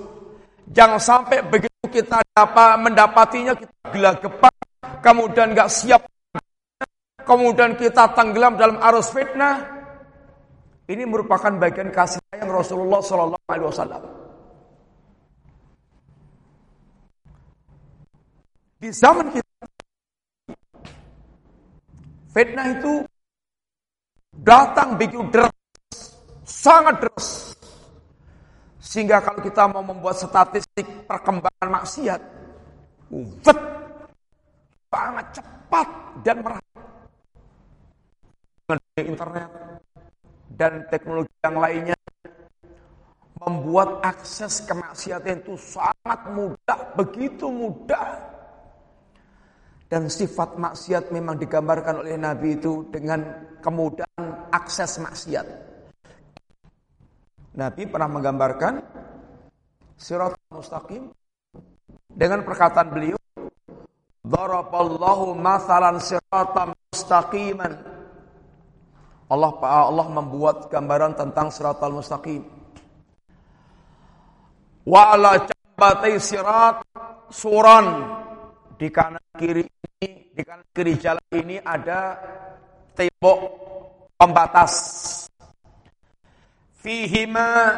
[0.71, 4.53] Jangan sampai begitu kita dapat mendapatinya kita gelagapan
[5.01, 6.01] kemudian nggak siap,
[7.25, 9.65] kemudian kita tenggelam dalam arus fitnah,
[10.87, 14.03] ini merupakan bagian kasih sayang Rasulullah Sallallahu Alaihi Wasallam.
[18.81, 19.50] Di zaman kita,
[22.31, 23.03] fitnah itu
[24.31, 25.53] datang begitu deras,
[26.47, 27.55] sangat deras.
[28.81, 32.21] Sehingga kalau kita mau membuat statistik perkembangan maksiat,
[33.13, 33.59] ufet
[34.91, 35.87] sangat cepat
[36.27, 36.81] dan merata.
[38.67, 39.49] Dengan internet
[40.55, 41.97] dan teknologi yang lainnya
[43.41, 48.19] membuat akses kemaksiatan itu sangat mudah, begitu mudah.
[49.91, 53.27] Dan sifat maksiat memang digambarkan oleh Nabi itu dengan
[53.59, 55.43] kemudahan akses maksiat.
[57.59, 58.79] Nabi pernah menggambarkan
[59.99, 61.11] sirat mustaqim
[62.07, 63.19] dengan perkataan beliau
[64.21, 67.73] Daraballahu masalan siratan mustaqiman.
[69.27, 72.45] Allah Allah membuat gambaran tentang siratal mustaqim.
[74.87, 76.85] Wa ala jambatai sirat
[77.33, 77.85] suran
[78.77, 79.65] di kanan kiri
[80.45, 82.17] kanan kiri jalan ini ada
[82.95, 83.39] tembok
[84.17, 84.73] pembatas.
[86.81, 87.77] Fihima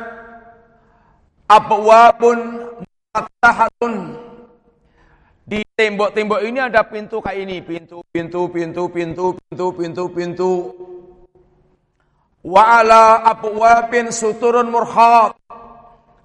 [1.48, 2.40] abwabun
[3.12, 4.16] mutahatun
[5.44, 10.52] di tembok-tembok ini ada pintu kayak ini, pintu, pintu, pintu, pintu, pintu, pintu, pintu.
[12.44, 15.36] Wa ala abwabin suturun murhat.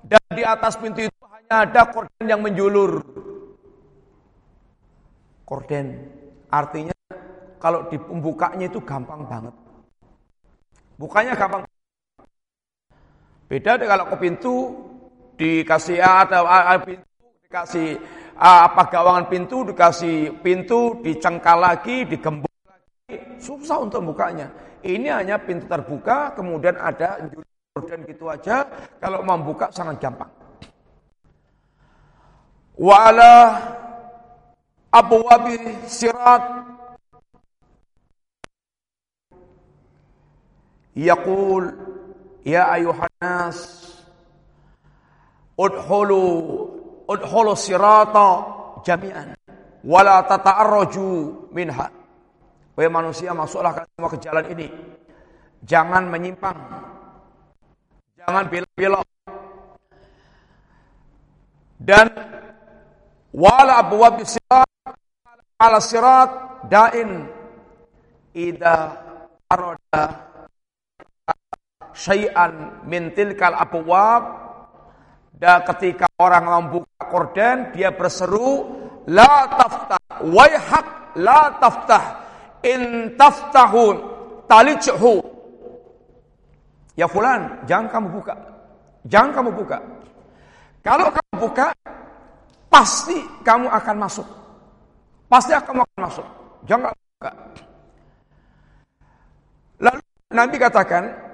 [0.07, 3.03] Dan di atas pintu itu hanya ada korden yang menjulur.
[5.43, 5.87] Korden
[6.49, 6.97] artinya
[7.59, 9.55] kalau dibukanya itu gampang banget.
[10.99, 11.63] Bukanya gampang.
[13.49, 14.55] Beda kalau ke pintu
[15.39, 16.43] dikasih ada
[16.83, 17.07] pintu
[17.47, 17.89] dikasih
[18.39, 24.51] apa gawangan pintu dikasih pintu dicengkal lagi digembok lagi susah untuk bukanya
[24.83, 27.23] ini hanya pintu terbuka kemudian ada
[27.87, 28.67] dan gitu aja
[28.99, 30.31] kalau mau buka sangat gampang
[32.75, 33.59] wala
[34.93, 36.45] abwabi sirat.
[40.99, 41.63] Yaqul
[42.43, 43.87] ya ayuhan nas
[45.55, 46.23] udkhulu
[47.07, 48.43] udkhulu sirata
[48.83, 49.39] jami'an
[49.87, 51.11] wala tata'arraju
[51.55, 51.87] minha.
[52.75, 54.69] Wahai manusia masuklah kalian semua ke jalan ini.
[55.67, 56.59] Jangan menyimpang.
[58.19, 59.07] Jangan belok-belok.
[61.79, 62.07] Dan
[63.35, 64.78] wala abwab sirat
[65.59, 66.31] ala sirat
[66.71, 67.27] dain.
[68.39, 68.95] Ida
[69.51, 70.07] arada
[71.91, 74.47] syai'an min tilkal abwab.
[75.39, 78.75] Dan ketika orang membuka korden dia berseru
[79.07, 82.05] la taftah waihak la taftah
[82.67, 83.97] in taftahun
[84.51, 85.23] talijhu
[86.99, 88.35] ya fulan jangan kamu buka.
[89.07, 89.79] Jangan kamu buka.
[90.83, 91.67] Kalau kamu buka
[92.67, 94.27] pasti kamu akan masuk
[95.29, 96.27] pasti akan akan masuk
[96.67, 97.31] jangan buka
[99.79, 101.29] lalu Nabi katakan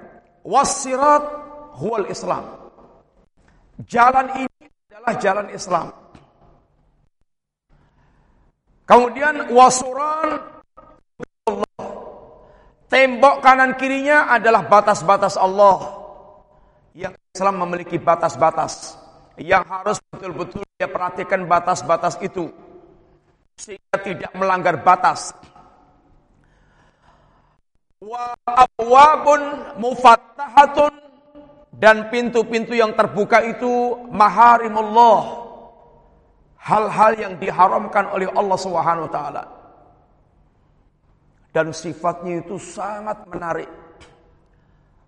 [0.45, 1.25] Wasirat
[1.81, 2.45] huwal Islam.
[3.81, 5.89] Jalan ini adalah jalan Islam.
[8.85, 10.37] Kemudian wasuran
[11.49, 11.89] Allah.
[12.85, 15.97] Tembok kanan kirinya adalah batas-batas Allah.
[16.93, 18.93] Yang Islam memiliki batas-batas.
[19.41, 22.53] Yang harus betul-betul dia perhatikan batas-batas itu.
[23.55, 25.31] Sehingga tidak melanggar batas.
[28.03, 29.41] Wa abwabun
[29.79, 30.93] mufattahatun.
[31.75, 35.43] Dan pintu-pintu yang terbuka itu maharimullah.
[36.55, 39.43] Hal-hal yang diharamkan oleh Allah Subhanahu wa taala.
[41.51, 43.69] Dan sifatnya itu sangat menarik.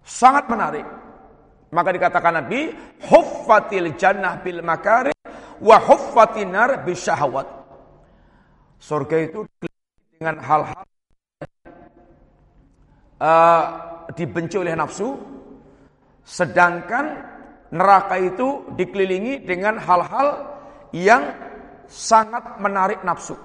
[0.03, 0.87] Sangat menarik.
[1.71, 2.71] Maka dikatakan Nabi
[3.11, 5.11] huffatil jannah bil makari
[5.59, 7.56] wa huffatin nar bisyahawat
[8.77, 9.45] surga itu
[10.17, 10.83] dengan hal-hal
[13.21, 13.65] uh,
[14.13, 15.17] dibenci oleh nafsu,
[16.25, 17.05] sedangkan
[17.73, 20.57] neraka itu dikelilingi dengan hal-hal
[20.95, 21.35] yang
[21.89, 23.35] sangat menarik nafsu.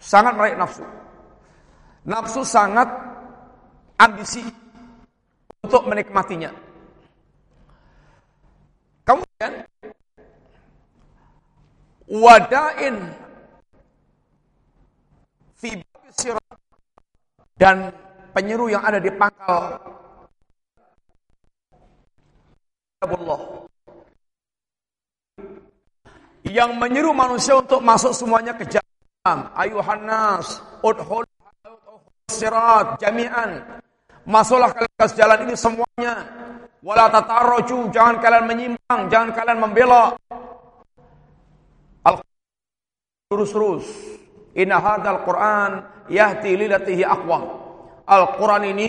[0.00, 0.84] Sangat menarik nafsu.
[2.06, 2.86] Nafsu sangat
[3.98, 4.44] ambisi
[5.64, 6.52] untuk menikmatinya.
[9.06, 9.52] Kemudian
[12.06, 12.96] wadain
[16.14, 16.30] fi
[17.56, 17.90] dan
[18.36, 19.80] penyeru yang ada di pangkal
[23.06, 23.40] Allah
[26.46, 31.26] yang menyeru manusia untuk masuk semuanya ke jalan ayuhan nas udhul
[32.30, 33.62] sirat jami'an.
[34.26, 36.14] Masuklah kalian ke jalan ini semuanya.
[36.82, 40.14] Wala tatarraju jangan kalian menyimpang jangan kalian membelok
[42.06, 42.22] al
[43.26, 43.86] lurus-lurus
[44.56, 47.66] inna hadzal quran yahdi lilatihi aqwam
[48.06, 48.86] Al-Quran ini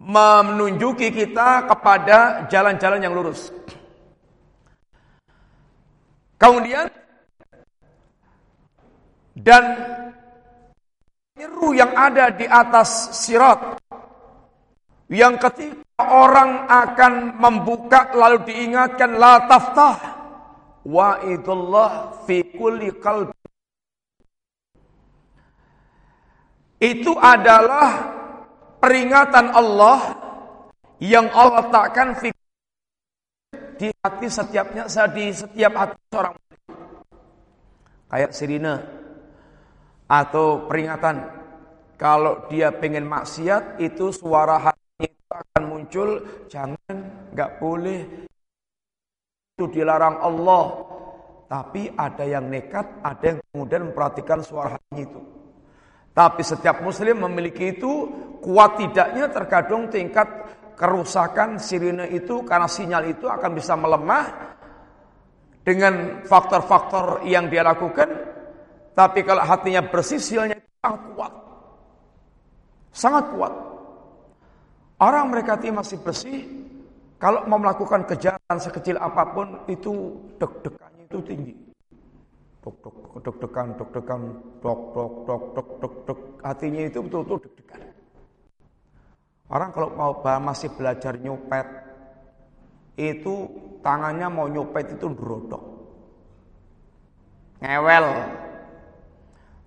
[0.00, 3.52] menunjuki kita kepada jalan-jalan yang lurus.
[6.40, 6.88] Kemudian
[9.36, 9.64] dan
[11.36, 13.76] nyeru yang ada di atas sirat
[15.12, 19.96] yang ketika orang akan membuka lalu diingatkan la taftah
[20.88, 23.37] wa idullah fi kulli qalbi
[26.78, 28.14] itu adalah
[28.78, 29.98] peringatan Allah
[31.02, 32.14] yang Allah letakkan
[33.78, 36.34] di hati setiapnya di setiap hati seorang
[38.10, 38.74] kayak sirine
[40.10, 41.38] atau peringatan
[41.98, 46.08] kalau dia pengen maksiat itu suara hati itu akan muncul
[46.46, 46.94] jangan
[47.34, 48.00] nggak boleh.
[49.58, 50.86] Itu dilarang Allah.
[51.48, 55.37] Tapi ada yang nekat ada yang kemudian memperhatikan suara hati itu
[56.18, 58.10] tapi setiap muslim memiliki itu
[58.42, 60.26] kuat tidaknya terkadang tingkat
[60.74, 64.26] kerusakan sirine itu karena sinyal itu akan bisa melemah
[65.62, 68.10] dengan faktor-faktor yang dia lakukan.
[68.98, 71.32] Tapi kalau hatinya bersih sinyalnya sangat kuat.
[72.90, 73.54] Sangat kuat.
[74.98, 76.42] Orang mereka masih bersih,
[77.22, 81.67] kalau mau melakukan kejahatan sekecil apa pun itu deg-degannya itu tinggi.
[82.68, 84.22] Dok dok deg-degan, deg-degan,
[84.60, 87.80] dok dok dok dok dok dok hatinya itu betul-betul deg-degan.
[89.48, 91.64] Orang kalau mau masih belajar nyopet
[93.00, 93.48] itu
[93.80, 95.64] tangannya mau nyopet itu berodok.
[97.64, 98.04] Ngewel.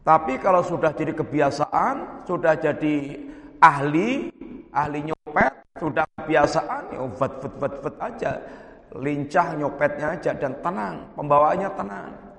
[0.05, 3.17] Tapi kalau sudah jadi kebiasaan, sudah jadi
[3.57, 4.29] ahli,
[4.69, 8.31] ahli nyopet, sudah kebiasaan, ya vet vet vet vet aja.
[8.93, 12.30] Lincah nyopetnya aja dan tenang, pembawaannya tenang.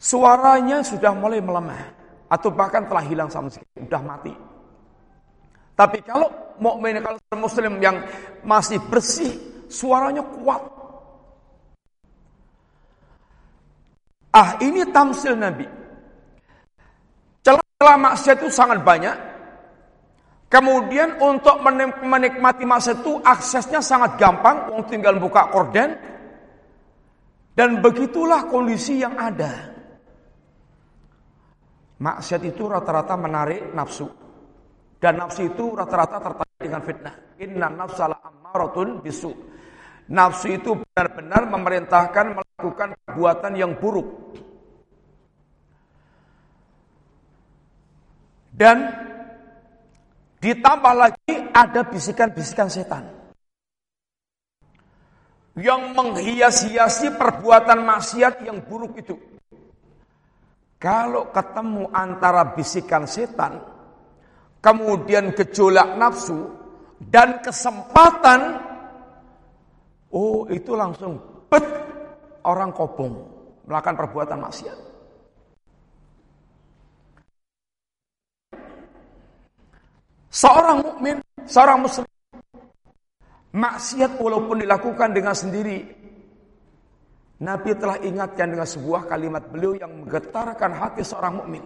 [0.00, 1.92] Suaranya sudah mulai melemah
[2.32, 4.32] atau bahkan telah hilang sama sekali, sudah mati.
[5.76, 8.00] Tapi kalau mukmin kalau muslim yang
[8.40, 9.36] masih bersih,
[9.68, 10.62] suaranya kuat.
[14.32, 15.68] Ah, ini tamsil Nabi.
[17.44, 19.16] Celah-celah maksiat itu sangat banyak.
[20.48, 21.60] Kemudian untuk
[22.02, 25.92] menikmati maksiat itu aksesnya sangat gampang, tinggal buka korden.
[27.52, 29.69] Dan begitulah kondisi yang ada.
[32.00, 34.08] Maksiat itu rata-rata menarik nafsu.
[34.96, 37.14] Dan nafsu itu rata-rata tertarik dengan fitnah.
[37.44, 39.32] Inna nafsala ammaratun bisu.
[40.08, 44.32] Nafsu itu benar-benar memerintahkan melakukan perbuatan yang buruk.
[48.48, 48.92] Dan
[50.40, 53.08] ditambah lagi ada bisikan-bisikan setan.
[55.56, 59.16] Yang menghias-hiasi perbuatan maksiat yang buruk itu.
[60.80, 63.60] Kalau ketemu antara bisikan setan
[64.64, 66.48] kemudian gejolak nafsu
[66.96, 68.64] dan kesempatan
[70.08, 71.20] oh itu langsung
[71.52, 71.64] bet
[72.48, 73.12] orang kobong
[73.68, 74.78] melakukan perbuatan maksiat.
[80.32, 82.08] Seorang mukmin seorang muslim
[83.52, 85.99] maksiat walaupun dilakukan dengan sendiri
[87.40, 91.64] Nabi telah ingatkan dengan sebuah kalimat beliau yang menggetarkan hati seorang mukmin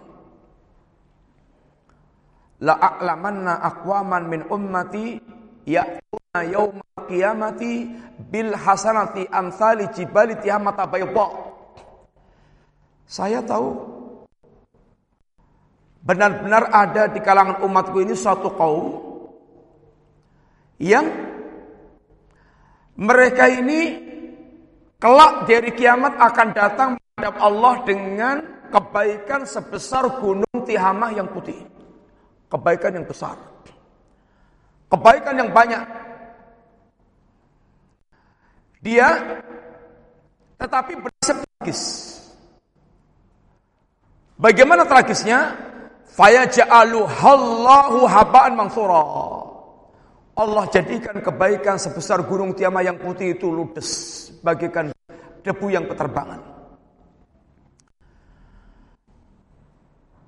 [2.63, 5.19] la a'lamanna aqwaman min ummati
[5.67, 7.91] ya'tuna yaumal qiyamati
[8.31, 11.27] bil hasanati amsali jibali tihamata bayda.
[13.05, 13.75] Saya tahu
[16.05, 18.85] benar-benar ada di kalangan umatku ini suatu kaum
[20.77, 21.05] yang
[22.95, 24.04] mereka ini
[24.99, 28.35] kelak dari kiamat akan datang menghadap Allah dengan
[28.69, 31.57] kebaikan sebesar gunung Tihamah yang putih.
[32.51, 33.37] Kebaikan yang besar.
[34.91, 35.83] Kebaikan yang banyak.
[38.85, 39.39] Dia
[40.61, 41.81] tetapi bernasib tragis.
[44.37, 45.57] Bagaimana tragisnya?
[46.15, 49.03] Fayaja'alu hallahu haba'an mansura.
[50.35, 54.93] Allah jadikan kebaikan sebesar gunung Tiama yang putih itu ludes bagikan
[55.41, 56.37] debu yang peterbangan.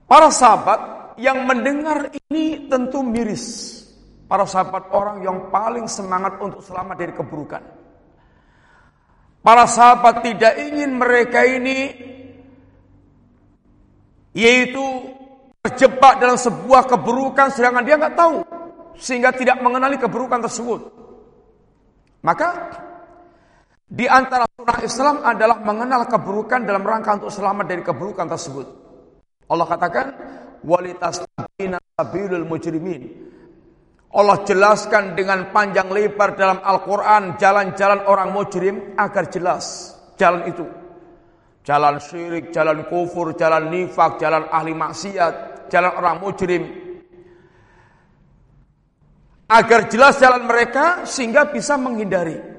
[0.10, 0.80] Para sahabat
[1.22, 3.78] yang mendengar ini tentu miris.
[4.26, 7.64] Para sahabat orang yang paling semangat untuk selamat dari keburukan.
[9.46, 11.80] Para sahabat tidak ingin mereka ini
[14.36, 14.84] yaitu
[15.64, 18.44] terjebak dalam sebuah keburukan sedangkan dia nggak tahu
[19.00, 20.92] sehingga tidak mengenali keburukan tersebut.
[22.24, 22.48] Maka
[23.88, 28.68] di antara sunnah Islam adalah mengenal keburukan dalam rangka untuk selamat dari keburukan tersebut.
[29.48, 30.08] Allah katakan,
[30.60, 33.02] walitastabina sabilul mujrimin.
[34.12, 40.68] Allah jelaskan dengan panjang lebar dalam Al-Quran jalan-jalan orang mujrim agar jelas jalan itu.
[41.64, 46.64] Jalan syirik, jalan kufur, jalan nifak, jalan ahli maksiat, jalan orang mujrim.
[49.48, 52.57] Agar jelas jalan mereka sehingga bisa menghindari.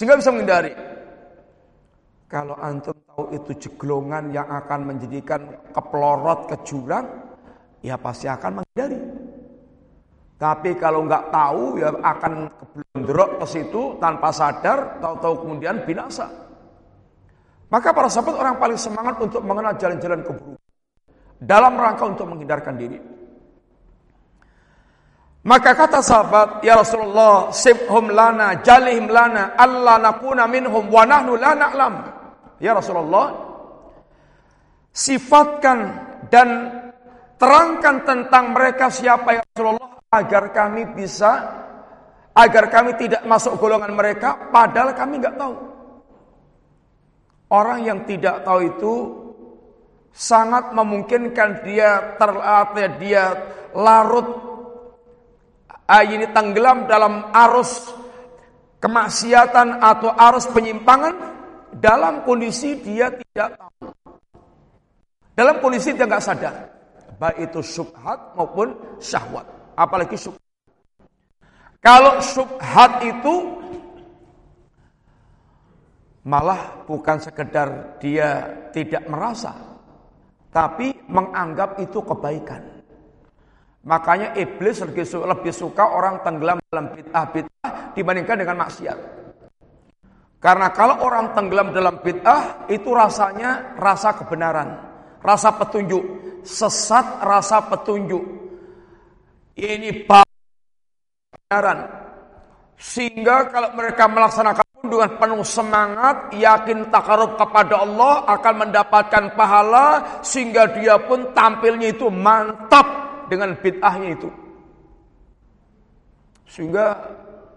[0.00, 0.72] Sehingga bisa menghindari.
[2.24, 7.04] Kalau antum tahu itu jeglongan yang akan menjadikan keplorot ke jurang,
[7.84, 8.96] ya pasti akan menghindari.
[10.40, 16.32] Tapi kalau nggak tahu ya akan keblondrok ke situ tanpa sadar, tahu-tahu kemudian binasa.
[17.68, 20.64] Maka para sahabat orang paling semangat untuk mengenal jalan-jalan keburukan
[21.44, 23.19] dalam rangka untuk menghindarkan diri.
[25.40, 31.56] Maka kata sahabat, ya Rasulullah, sibhum lana, jalihim lana, Allah nakuna minhum, wa nahnu la
[31.56, 31.94] na'lam.
[32.60, 33.32] Ya Rasulullah,
[34.92, 35.78] sifatkan
[36.28, 36.48] dan
[37.40, 41.32] terangkan tentang mereka siapa ya Rasulullah agar kami bisa
[42.36, 45.54] agar kami tidak masuk golongan mereka padahal kami nggak tahu.
[47.50, 48.94] Orang yang tidak tahu itu
[50.12, 53.24] sangat memungkinkan dia terlatih dia
[53.74, 54.28] larut
[56.06, 57.90] ini tenggelam dalam arus
[58.78, 61.14] kemaksiatan atau arus penyimpangan
[61.74, 63.90] dalam kondisi dia tidak tahu.
[65.34, 66.54] Dalam kondisi dia nggak sadar.
[67.18, 68.72] Baik itu subhat maupun
[69.02, 69.44] syahwat.
[69.74, 70.40] Apalagi subhat.
[71.80, 73.34] Kalau subhat itu
[76.28, 79.56] malah bukan sekedar dia tidak merasa,
[80.52, 82.62] tapi menganggap itu kebaikan.
[83.80, 88.98] Makanya iblis lebih suka orang tenggelam dalam bid'ah-bid'ah dibandingkan dengan maksiat.
[90.40, 94.68] Karena kalau orang tenggelam dalam bid'ah itu rasanya rasa kebenaran,
[95.24, 96.04] rasa petunjuk,
[96.44, 98.24] sesat rasa petunjuk.
[99.56, 101.78] Ini kebenaran.
[102.80, 110.72] Sehingga kalau mereka melaksanakan dengan penuh semangat, yakin takarub kepada Allah akan mendapatkan pahala sehingga
[110.72, 114.28] dia pun tampilnya itu mantap dengan bid'ahnya itu.
[116.50, 116.98] Sehingga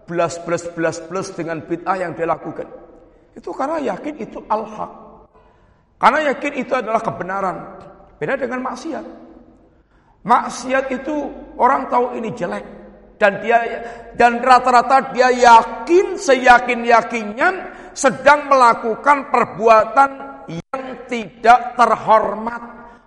[0.06, 2.70] belas belas belas belas dengan bid'ah yang dia lakukan.
[3.34, 4.92] Itu karena yakin itu al-haq.
[5.98, 7.56] Karena yakin itu adalah kebenaran.
[8.22, 9.04] Beda dengan maksiat.
[10.22, 12.64] Maksiat itu orang tahu ini jelek
[13.18, 13.58] dan dia
[14.16, 17.48] dan rata-rata dia yakin seyakin yakinnya
[17.94, 20.10] sedang melakukan perbuatan
[20.50, 22.62] yang tidak terhormat,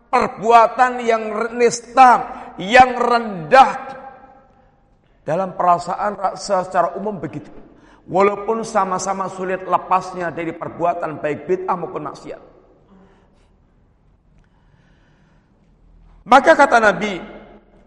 [0.07, 1.23] perbuatan yang
[1.55, 2.11] nista,
[2.59, 3.71] yang rendah
[5.27, 7.51] dalam perasaan secara umum begitu.
[8.07, 12.41] Walaupun sama-sama sulit lepasnya dari perbuatan baik bid'ah maupun maksiat.
[16.27, 17.19] Maka kata Nabi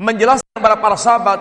[0.01, 1.41] menjelaskan kepada para sahabat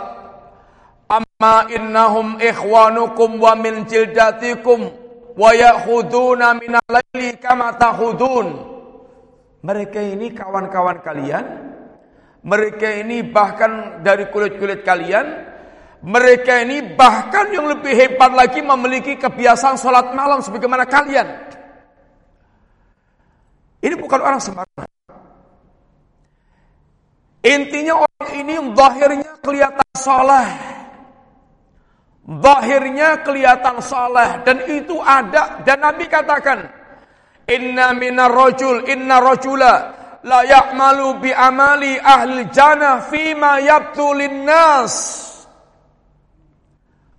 [1.09, 4.93] Amma innahum ikhwanukum wa min jildatikum
[5.33, 8.68] wa ya'khuduna min al-laili kama ta'khudun.
[9.59, 11.45] Mereka ini kawan-kawan kalian.
[12.39, 15.51] Mereka ini bahkan dari kulit-kulit kalian.
[15.99, 21.27] Mereka ini bahkan yang lebih hebat lagi memiliki kebiasaan sholat malam sebagaimana kalian.
[23.83, 24.87] Ini bukan orang sembarangan.
[27.43, 30.79] Intinya orang ini zahirnya kelihatan sholat.
[32.29, 36.78] Zahirnya kelihatan saleh dan itu ada dan Nabi katakan
[37.49, 39.73] Inna minar rajul inna rajula
[40.21, 45.25] la ya'malu bi amali ahli jannah fima yabtu linnas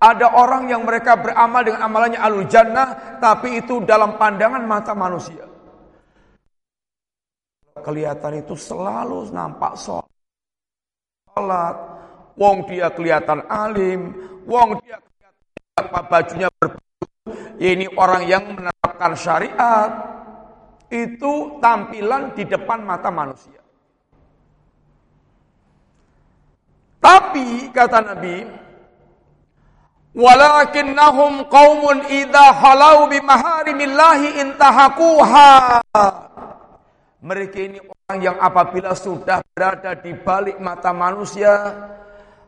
[0.01, 5.45] Ada orang yang mereka beramal dengan amalannya ahli jannah tapi itu dalam pandangan mata manusia.
[7.85, 11.76] Kelihatan itu selalu nampak sholat.
[12.41, 14.16] Wong dia kelihatan alim,
[14.49, 16.81] wong dia kelihatan bajunya berbaju.
[17.61, 20.20] Ini orang yang menerapkan syariat.
[20.91, 23.62] Itu tampilan di depan mata manusia.
[27.01, 28.45] Tapi kata Nabi,
[30.12, 35.80] walakinnahum qaumun idza halau bi maharimillahi intahakuha.
[37.20, 41.72] Mereka ini orang yang apabila sudah berada di balik mata manusia,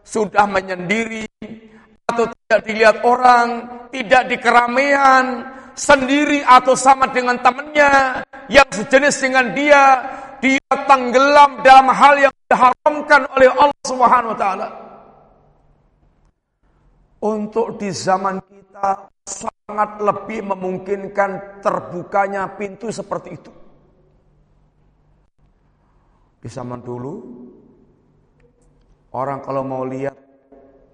[0.02, 1.24] sudah menyendiri
[2.10, 3.48] atau tidak dilihat orang,
[3.94, 5.24] tidak di keramaian,
[5.74, 9.82] sendiri atau sama dengan temannya yang sejenis dengan dia,
[10.42, 14.68] dia tenggelam dalam hal yang diharamkan oleh Allah Subhanahu wa taala.
[17.22, 23.52] Untuk di zaman kita sangat lebih memungkinkan terbukanya pintu seperti itu.
[26.42, 27.14] Di zaman dulu
[29.12, 30.16] Orang kalau mau lihat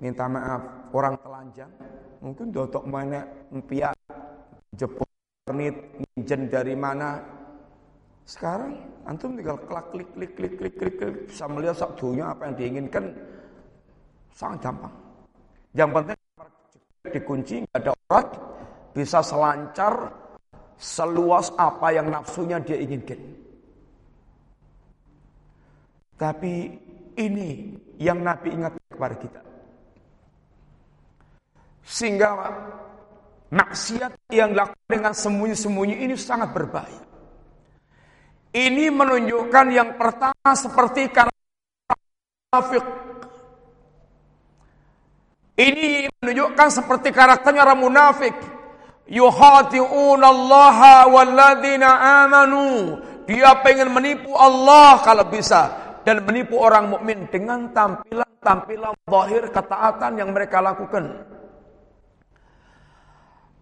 [0.03, 1.71] minta maaf, orang telanjang,
[2.19, 3.23] mungkin dotok mana
[3.55, 3.95] empiak,
[4.79, 5.09] jeput
[5.53, 5.75] nit,
[6.15, 7.19] ninjen dari mana.
[8.29, 12.55] Sekarang antum tinggal klik klik klik klik klik klik, klik bisa melihat sabdunya apa yang
[12.55, 13.05] diinginkan
[14.31, 14.95] sangat gampang.
[15.75, 16.19] Yang penting
[17.09, 18.29] dikunci nggak ada orang
[18.93, 19.95] bisa selancar
[20.79, 23.19] seluas apa yang nafsunya dia inginkan.
[26.19, 26.55] Tapi
[27.19, 29.43] ini yang Nabi ingat kepada kita.
[31.87, 32.29] Sehingga
[33.49, 37.05] maksiat yang dilakukan dengan sembunyi-sembunyi ini sangat berbahaya.
[38.53, 41.13] Ini menunjukkan yang pertama seperti
[42.49, 42.85] munafik.
[45.59, 48.37] Ini menunjukkan seperti karakternya orang munafik.
[49.09, 52.97] Yuhati'un Allah walladzina amanu.
[53.29, 55.69] Dia pengen menipu Allah kalau bisa
[56.09, 61.37] dan menipu orang mukmin dengan tampilan-tampilan zahir ketaatan yang mereka lakukan.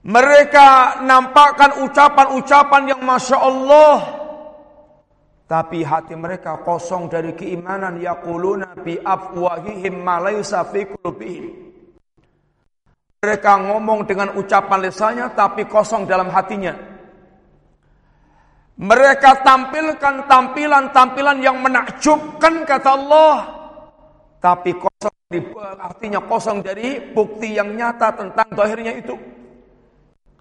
[0.07, 3.99] Mereka nampakkan ucapan-ucapan yang masya Allah,
[5.51, 7.99] tapi hati mereka kosong dari keimanan.
[7.99, 10.87] Yaquluna bi afwahihim ma laysa fi
[13.27, 16.79] mereka ngomong dengan ucapan lisannya tapi kosong dalam hatinya.
[18.79, 23.37] Mereka tampilkan tampilan-tampilan yang menakjubkan kata Allah.
[24.39, 25.17] Tapi kosong
[25.83, 29.19] artinya kosong dari bukti yang nyata tentang zahirnya itu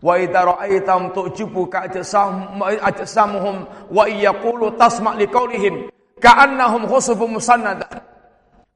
[0.06, 3.56] Wa idza ra'aitam tu'jibuka ajsamuhum
[3.90, 5.90] wa yaqulu tasma' liqaulihim
[6.22, 7.90] ka'annahum khusufun musannada.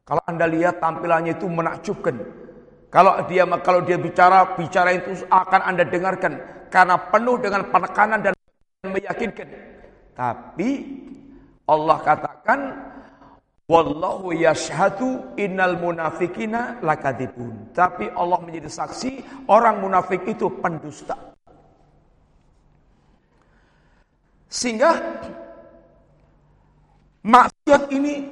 [0.01, 2.17] Kalau Anda lihat tampilannya itu menakjubkan.
[2.89, 8.33] Kalau dia kalau dia bicara, bicara itu akan Anda dengarkan karena penuh dengan penekanan dan
[8.89, 9.47] meyakinkan.
[10.17, 10.69] Tapi
[11.69, 12.59] Allah katakan
[13.69, 17.69] Wallahu yashhadu innal munafikina lakadibun.
[17.69, 21.13] Tapi Allah menjadi saksi orang munafik itu pendusta.
[24.49, 24.97] Sehingga
[27.21, 28.25] maksiat ini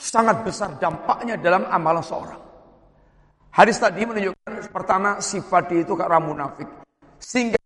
[0.00, 2.40] sangat besar dampaknya dalam amalan seorang.
[3.52, 6.64] Hadis tadi menunjukkan pertama sifat dia itu karena munafik.
[7.20, 7.60] Sehingga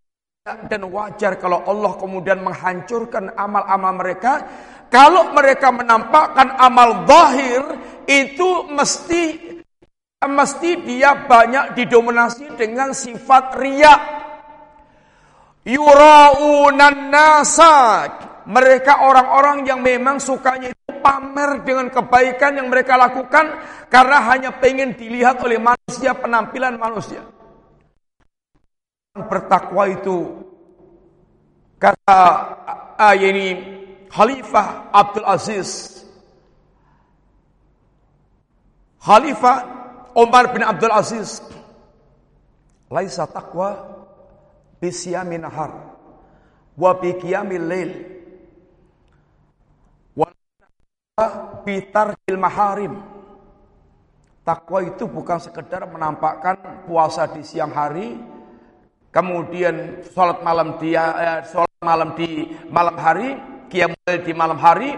[0.46, 4.46] dan wajar kalau Allah kemudian menghancurkan amal-amal mereka
[4.86, 7.62] kalau mereka menampakkan amal zahir
[8.06, 9.22] itu mesti
[10.24, 13.94] mesti dia banyak didominasi dengan sifat riya.
[15.66, 18.06] Yuraunan nasa.
[18.46, 23.58] Mereka orang-orang yang memang sukanya itu pamer dengan kebaikan yang mereka lakukan
[23.90, 27.26] karena hanya pengen dilihat oleh manusia penampilan manusia.
[29.18, 30.46] Bertakwa itu
[31.82, 32.22] kata
[33.02, 33.48] ayat ini
[34.10, 36.02] Khalifah Abdul Aziz.
[39.02, 39.56] Khalifah
[40.16, 41.42] Umar bin Abdul Aziz.
[42.90, 43.98] Laisa taqwa
[44.76, 45.96] Bisyami nahar
[46.76, 47.92] Wa biqiyamil lail.
[50.12, 50.28] Wa
[52.36, 52.94] maharim.
[54.46, 58.14] Takwa itu bukan sekedar menampakkan puasa di siang hari,
[59.10, 63.34] kemudian sholat malam di eh, sholat malam di malam hari,
[63.68, 64.94] qiyamul di malam hari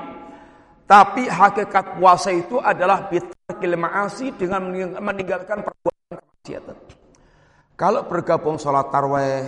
[0.88, 4.72] tapi hakikat puasa itu adalah bitarkil ma'asi dengan
[5.04, 6.76] meninggalkan perbuatan kemaksiatan.
[7.76, 9.44] Kalau bergabung sholat tarweh,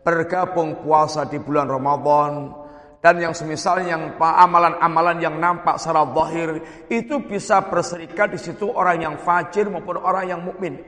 [0.00, 2.64] bergabung puasa di bulan Ramadan,
[3.04, 9.04] dan yang semisal yang amalan-amalan yang nampak secara zahir itu bisa berserikat di situ orang
[9.04, 10.80] yang fajir maupun orang yang mukmin.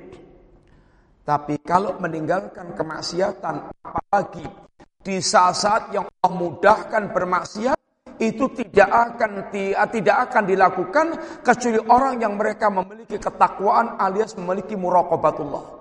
[1.21, 4.66] Tapi kalau meninggalkan kemaksiatan apalagi
[5.07, 7.79] di saat-saat yang Allah mudahkan bermaksiat
[8.19, 9.55] itu tidak akan
[9.95, 11.07] tidak akan dilakukan
[11.47, 15.79] kecuali orang yang mereka memiliki ketakwaan alias memiliki muraqabatullah.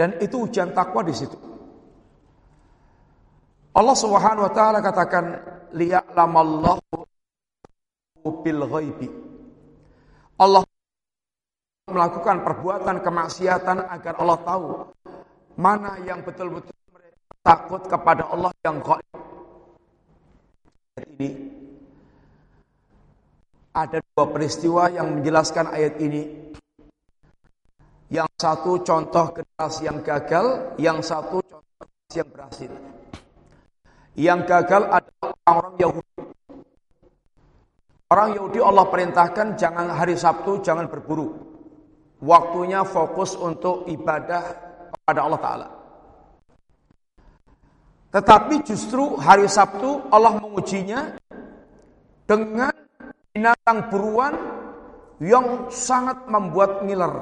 [0.00, 1.36] Dan itu ujian takwa di situ.
[3.74, 5.24] Allah Subhanahu wa taala katakan
[5.76, 6.96] liya'lamallahu
[8.46, 9.08] bil ghaibi.
[10.38, 10.62] Allah
[11.90, 14.66] melakukan perbuatan kemaksiatan agar Allah tahu
[15.58, 16.77] mana yang betul-betul
[17.48, 19.16] takut kepada Allah yang gaib.
[21.00, 21.30] Ini
[23.72, 26.52] ada dua peristiwa yang menjelaskan ayat ini.
[28.12, 32.72] Yang satu contoh generasi yang gagal, yang satu contoh generasi yang berhasil.
[34.18, 36.16] Yang gagal adalah orang-orang Yahudi.
[38.08, 41.36] Orang Yahudi Allah perintahkan jangan hari Sabtu jangan berburu.
[42.18, 44.42] Waktunya fokus untuk ibadah
[44.90, 45.77] kepada Allah Ta'ala.
[48.18, 51.14] Tetapi justru hari Sabtu Allah mengujinya
[52.26, 52.74] dengan
[53.30, 54.34] binatang buruan
[55.22, 57.14] yang sangat membuat ngiler.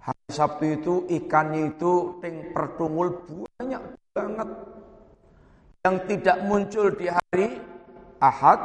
[0.00, 3.84] Hari Sabtu itu ikannya itu ting pertungul banyak
[4.16, 4.48] banget
[5.84, 7.60] yang tidak muncul di hari
[8.24, 8.60] Ahad,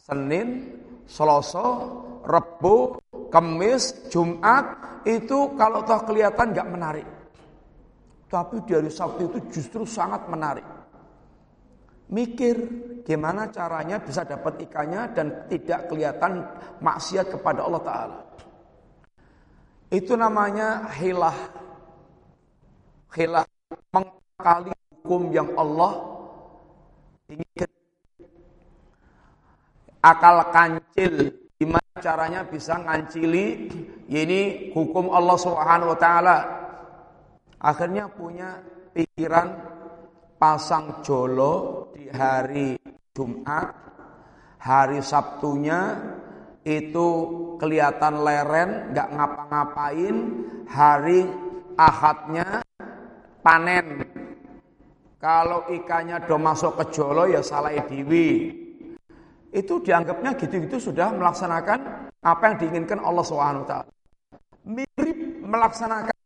[0.00, 0.72] Senin,
[1.04, 1.84] Selasa,
[2.24, 2.96] Rabu,
[3.28, 4.72] Kamis, Jumat
[5.04, 7.17] itu kalau toh kelihatan nggak menarik.
[8.28, 10.64] Tapi dari Sabtu itu justru sangat menarik.
[12.08, 12.56] Mikir
[13.04, 16.44] gimana caranya bisa dapat ikannya dan tidak kelihatan
[16.80, 18.18] maksiat kepada Allah Ta'ala.
[19.88, 21.36] Itu namanya hilah.
[23.16, 23.44] Hilah
[23.92, 25.92] mengkali hukum yang Allah
[27.32, 27.72] inginkan.
[30.04, 33.72] Akal kancil gimana caranya bisa ngancili
[34.08, 36.36] ini hukum Allah Subhanahu wa taala
[37.58, 38.62] Akhirnya punya
[38.94, 39.48] pikiran
[40.38, 42.78] pasang jolo di hari
[43.10, 43.74] Jumat,
[44.62, 45.98] hari Sabtunya
[46.62, 47.08] itu
[47.58, 50.16] kelihatan leren, nggak ngapa-ngapain,
[50.70, 51.26] hari
[51.78, 52.62] Ahadnya
[53.42, 54.02] panen.
[55.22, 58.50] Kalau ikannya do masuk ke jolo ya salah dewi.
[59.54, 63.74] Itu dianggapnya gitu-gitu sudah melaksanakan apa yang diinginkan Allah SWT.
[64.66, 66.17] Mirip melaksanakan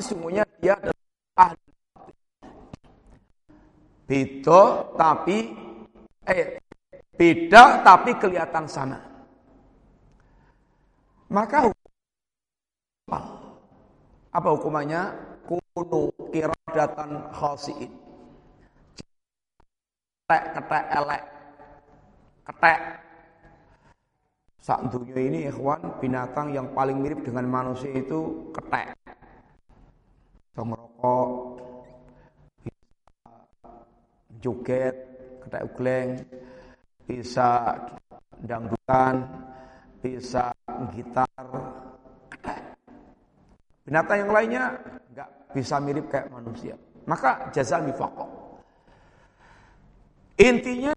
[0.00, 1.04] sesungguhnya dia adalah
[1.40, 1.70] ahli.
[4.06, 4.62] Beda
[4.94, 5.36] tapi
[6.28, 6.60] eh
[7.16, 9.00] beda tapi kelihatan sama.
[11.26, 11.72] Maka
[14.30, 15.02] apa hukumannya?
[15.46, 17.90] Kunu kiradatan khasiin.
[20.26, 21.22] Ketek, ketek, elek.
[22.50, 22.80] Ketek.
[24.58, 28.90] Saat dunia ini ikhwan, binatang yang paling mirip dengan manusia itu ketek.
[30.56, 31.28] Bisa ngerokok,
[32.64, 33.68] bisa
[34.40, 34.96] joget,
[35.44, 36.16] ketek ugleng,
[37.04, 37.76] bisa
[38.40, 39.20] dangdutan,
[40.00, 40.48] bisa
[40.96, 41.44] gitar,
[43.84, 44.64] Binatang yang lainnya
[45.12, 46.72] nggak bisa mirip kayak manusia.
[47.04, 48.30] Maka jaza mifaqah.
[50.40, 50.96] Intinya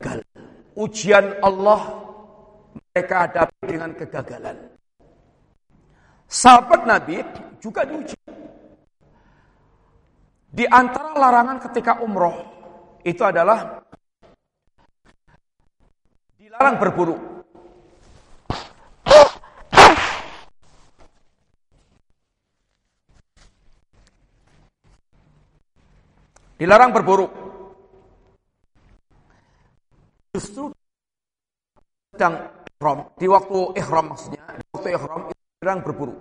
[0.00, 0.24] gagal.
[0.80, 1.80] Ujian Allah
[2.72, 4.56] mereka hadapi dengan kegagalan.
[6.24, 7.20] Sahabat Nabi
[7.60, 8.13] juga diuji.
[10.54, 12.38] Di antara larangan ketika umroh
[13.02, 13.82] itu adalah
[16.38, 17.16] dilarang berburu.
[26.54, 27.26] Dilarang berburu.
[30.38, 30.70] Justru
[32.14, 32.46] sedang
[32.78, 36.14] ihram, di waktu ihram maksudnya, di waktu ihram dilarang berburu.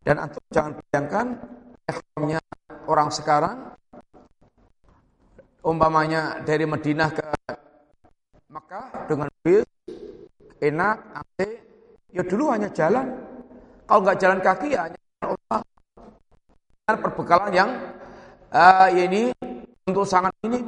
[0.00, 1.26] Dan antum jangan bayangkan
[1.84, 2.41] ihramnya
[2.92, 3.72] orang sekarang
[5.64, 7.24] umpamanya dari Madinah ke
[8.52, 9.64] Makkah dengan bis
[10.60, 11.38] enak, AC,
[12.12, 13.08] ya dulu hanya jalan.
[13.88, 15.00] Kalau nggak jalan kaki ya hanya
[16.84, 17.70] dengan perbekalan yang
[18.52, 19.32] uh, ini
[19.88, 20.60] untuk sangat ini.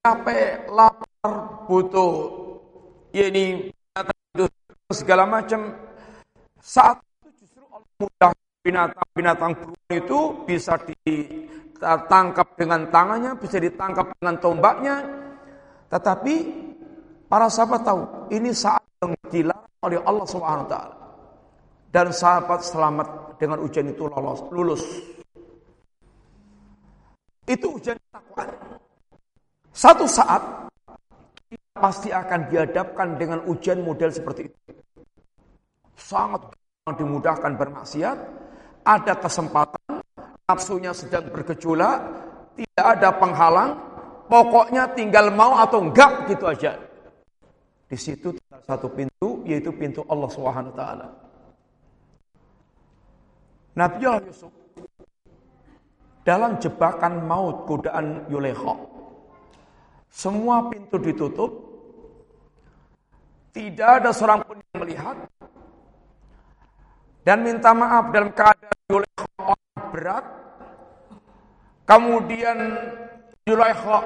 [0.00, 1.28] Capek, lapar,
[1.68, 2.32] butuh
[3.12, 3.68] ini
[4.88, 5.76] segala macam.
[6.56, 8.32] Saat itu justru Allah mudah
[8.70, 14.96] binatang-binatang buruan itu bisa ditangkap dengan tangannya, bisa ditangkap dengan tombaknya.
[15.90, 16.34] Tetapi
[17.26, 18.00] para sahabat tahu
[18.30, 20.96] ini saat yang dilarang oleh Allah Subhanahu wa taala.
[21.90, 23.08] Dan sahabat selamat
[23.42, 24.82] dengan ujian itu lolos, lulus.
[27.50, 28.46] Itu ujian takwa.
[29.74, 30.70] Satu saat
[31.50, 34.58] kita pasti akan dihadapkan dengan ujian model seperti itu.
[35.98, 36.54] Sangat
[36.86, 38.18] dimudahkan bermaksiat,
[38.84, 40.00] ada kesempatan,
[40.48, 41.98] nafsunya sedang bergejolak,
[42.56, 43.70] tidak ada penghalang,
[44.26, 46.76] pokoknya tinggal mau atau enggak gitu aja.
[47.90, 51.06] Di situ tinggal satu pintu, yaitu pintu Allah Subhanahu taala.
[53.74, 54.52] Nabi Yusuf
[56.26, 58.76] dalam jebakan maut godaan Yulekha.
[60.10, 61.70] Semua pintu ditutup.
[63.50, 65.16] Tidak ada seorang pun yang melihat.
[67.20, 69.28] Dan minta maaf dalam keadaan orang
[69.92, 70.24] berat.
[71.84, 72.58] Kemudian
[73.44, 73.98] Yulekha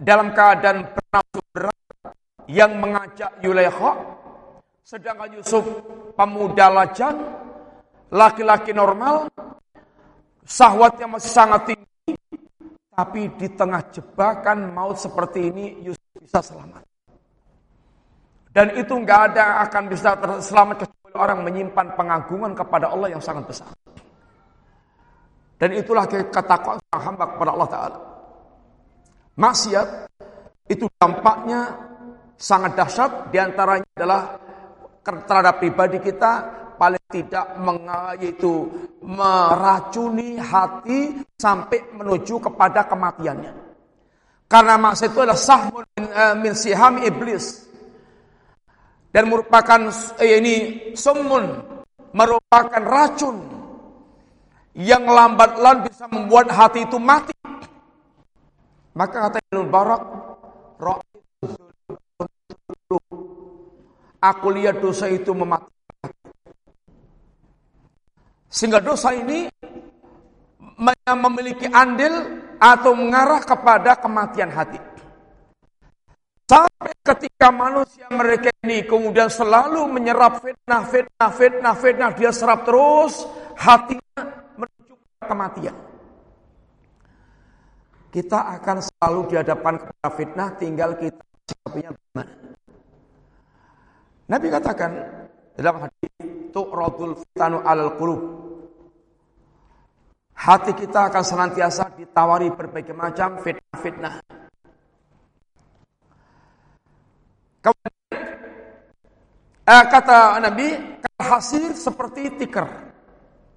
[0.00, 1.78] dalam keadaan bernafsu berat
[2.48, 3.92] yang mengajak Yulekha.
[4.82, 5.62] Sedangkan Yusuf
[6.18, 7.14] pemuda lajang
[8.10, 9.30] laki-laki normal,
[10.42, 12.18] sahwatnya masih sangat tinggi,
[12.90, 16.82] tapi di tengah jebakan maut seperti ini Yusuf bisa selamat.
[18.50, 23.48] Dan itu nggak ada akan bisa selamat kecuali orang menyimpan pengagungan kepada Allah yang sangat
[23.48, 23.70] besar.
[25.60, 27.98] Dan itulah ketakwaan hamba kepada Allah Ta'ala.
[29.36, 29.88] Maksiat
[30.72, 31.76] itu dampaknya
[32.40, 34.22] sangat dahsyat di antaranya adalah
[35.04, 36.32] terhadap pribadi kita
[36.80, 37.60] paling tidak
[38.16, 38.72] yaitu
[39.04, 43.52] meracuni hati sampai menuju kepada kematiannya.
[44.50, 47.69] Karena maksiat itu adalah sahmun min, uh, min siham iblis.
[49.10, 49.90] Dan merupakan
[50.22, 50.54] eh, ini
[50.94, 51.44] sumun
[52.14, 53.42] merupakan racun
[54.78, 57.34] yang lambat laun bisa membuat hati itu mati.
[58.94, 60.02] Maka kata Ibnu Barak,
[64.20, 65.80] aku lihat dosa itu mematikan
[68.50, 69.46] sehingga dosa ini
[71.06, 74.89] memiliki andil atau mengarah kepada kematian hati.
[76.50, 83.22] Sampai ketika manusia mereka ini kemudian selalu menyerap fitnah, fitnah, fitnah, fitnah, dia serap terus,
[83.54, 84.18] hatinya
[84.58, 85.76] menuju ke kematian.
[88.10, 92.32] Kita akan selalu dihadapkan kepada fitnah, tinggal kita sikapinya bagaimana.
[94.26, 94.90] Nabi katakan
[95.54, 96.14] dalam hadis
[96.50, 98.22] tu'radul fitanu alal qulub
[100.34, 104.39] Hati kita akan senantiasa ditawari berbagai macam fitnah-fitnah.
[107.60, 107.92] Kemudian
[109.68, 110.68] eh, kata Nabi,
[111.20, 112.92] hasil seperti tikar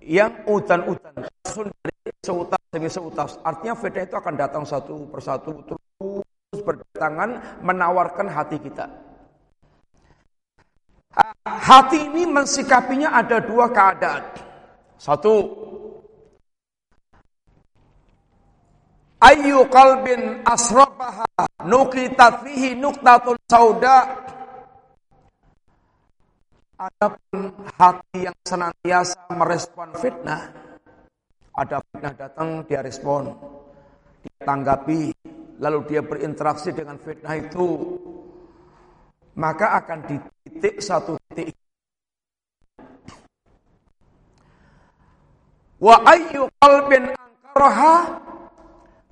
[0.03, 3.39] yang utan-utan, dari seutas demi seutas.
[3.47, 8.91] Artinya fitnah itu akan datang satu persatu terus berdatangan menawarkan hati kita.
[11.15, 14.23] Eh, hati ini mensikapinya ada dua keadaan.
[14.99, 15.62] Satu,
[19.23, 21.25] ayu qalbin asrabaha.
[21.63, 23.97] Nuqitat fihi nuqtatun sauda.
[26.75, 30.63] Adapun hati yang senantiasa merespon fitnah
[31.53, 33.29] ada fitnah datang dia respon.
[34.25, 35.13] Dia tanggapi
[35.61, 37.67] lalu dia berinteraksi dengan fitnah itu.
[39.37, 41.57] Maka akan dititik satu titik.
[45.77, 47.95] Wa ayyu qalbin angkaraha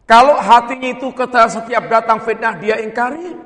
[0.09, 3.37] kalau hatinya itu ketika setiap datang fitnah dia ingkari,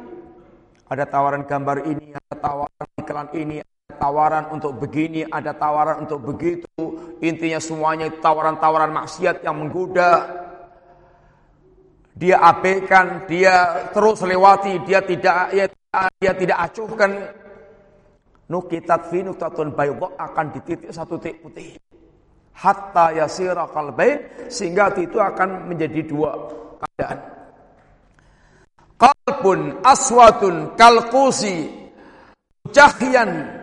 [0.86, 6.20] ada tawaran gambar ini, ada tawaran iklan ini, ada tawaran untuk begini, ada tawaran untuk
[6.22, 6.70] begitu.
[7.22, 10.44] Intinya semuanya tawaran-tawaran maksiat yang menggoda.
[12.16, 15.66] Dia abaikan, dia terus lewati, dia tidak ya,
[16.22, 17.12] dia tidak acuhkan.
[18.46, 21.82] Nukitat fi nuktatun akan dititik satu titik putih
[22.56, 26.32] hatta yasira qalbain sehingga itu akan menjadi dua
[26.80, 27.20] keadaan.
[28.96, 31.68] Qalbun aswatun kalqusi
[32.72, 33.60] jahyan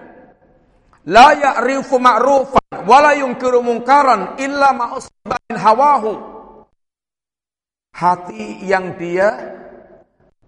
[1.09, 6.13] la ya'rifu ma'rufan wa la yunkiru munkaran illa ma'usbahin hawahu.
[7.93, 9.29] Hati yang dia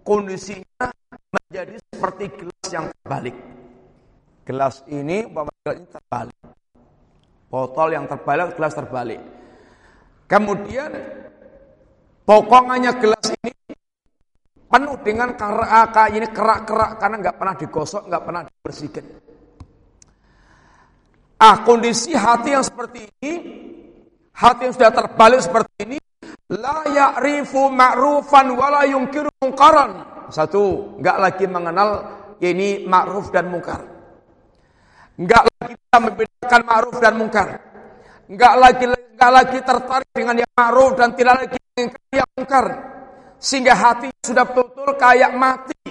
[0.01, 0.89] kondisinya
[1.33, 3.37] menjadi seperti gelas yang terbalik.
[4.45, 6.64] Gelas ini, ini terbalik.
[7.55, 9.23] Botol yang terbalik, gelas terbalik.
[10.27, 10.91] Kemudian
[12.27, 13.55] pokongannya gelas ini
[14.67, 19.05] penuh dengan kerak ini kerak-kerak karena nggak pernah digosok, nggak pernah dibersihkan.
[21.39, 23.33] Ah, kondisi hati yang seperti ini,
[24.35, 25.97] hati yang sudah terbalik seperti ini,
[26.51, 29.31] la ya'rifu ma'rufan wa la yungkiru.
[30.27, 32.03] Satu, nggak lagi mengenal
[32.43, 33.94] ini ma'ruf dan mungkar.
[35.15, 37.47] Enggak lagi bisa membedakan ma'ruf dan mungkar.
[38.27, 42.65] Enggak lagi enggak lagi tertarik dengan yang ma'ruf dan tidak lagi dengan yang mungkar.
[43.39, 45.83] Sehingga hati sudah betul-betul kayak mati.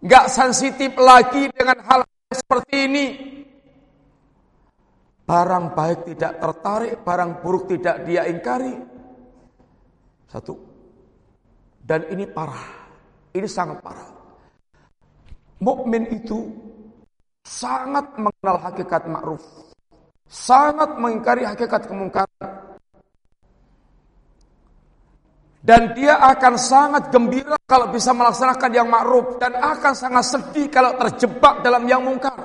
[0.00, 2.00] Enggak sensitif lagi dengan hal
[2.32, 3.06] seperti ini.
[5.26, 8.72] Barang baik tidak tertarik, barang buruk tidak dia ingkari.
[10.30, 10.54] Satu.
[11.82, 12.86] Dan ini parah.
[13.34, 14.10] Ini sangat parah.
[15.60, 16.65] Mukmin itu
[17.46, 19.42] sangat mengenal hakikat ma'ruf,
[20.26, 22.50] sangat mengingkari hakikat kemungkaran.
[25.66, 30.94] Dan dia akan sangat gembira kalau bisa melaksanakan yang ma'ruf dan akan sangat sedih kalau
[30.94, 32.38] terjebak dalam yang mungkar.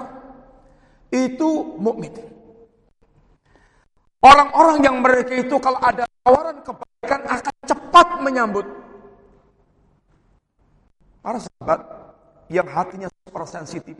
[1.13, 2.13] Itu mukmin.
[4.21, 8.65] Orang-orang yang mereka itu kalau ada tawaran kebaikan akan cepat menyambut.
[11.21, 11.79] Para sahabat
[12.49, 13.97] yang hatinya super sensitif,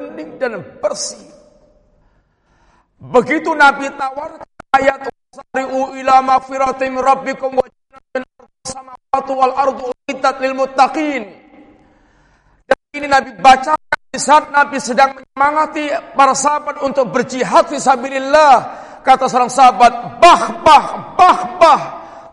[0.00, 1.20] bening dan bersih.
[3.00, 4.40] Begitu Nabi tawar
[4.72, 8.24] ayat sari'u ila magfiratin rabbikum wa jannatin
[8.64, 11.22] samawati wal ardu uiddat lil muttaqin.
[12.64, 13.76] Dan ini Nabi baca
[14.10, 18.54] di saat Nabi sedang menyemangati para sahabat untuk berjihad fi sabilillah.
[19.00, 20.86] Kata seorang sahabat, bah bah
[21.16, 21.80] bah bah.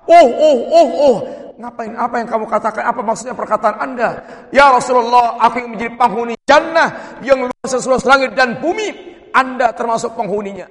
[0.08, 1.18] Uh uh uh uh
[1.58, 1.94] ngapain?
[1.98, 2.84] Apa yang kamu katakan?
[2.86, 4.10] Apa maksudnya perkataan Anda?
[4.54, 9.18] Ya Rasulullah, aku yang menjadi penghuni jannah yang luas seluas langit dan bumi.
[9.34, 10.66] Anda termasuk penghuninya.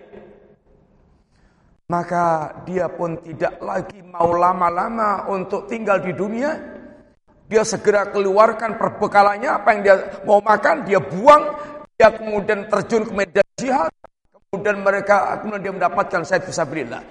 [1.86, 6.74] Maka dia pun tidak lagi mau lama-lama untuk tinggal di dunia.
[7.46, 11.54] Dia segera keluarkan perbekalannya, apa yang dia mau makan, dia buang.
[11.94, 13.94] Dia kemudian terjun ke medan jihad.
[14.50, 17.06] Kemudian mereka, kemudian dia mendapatkan saya bisa berilah.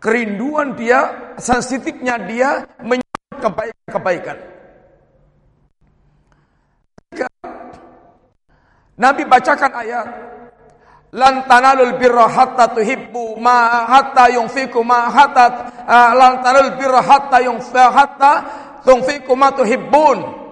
[0.00, 2.64] Kerinduan dia, sensitifnya dia
[3.44, 4.38] kebaikan-kebaikan.
[8.94, 10.06] Nabi bacakan ayat
[11.14, 17.38] Lan tanalul birra hatta tuhibbu ma hatta yunfiku ma hatta uh, lan tanalul birra hatta
[17.38, 18.32] yunfiku hatta
[18.82, 20.42] tunfiku ma tuhibbun.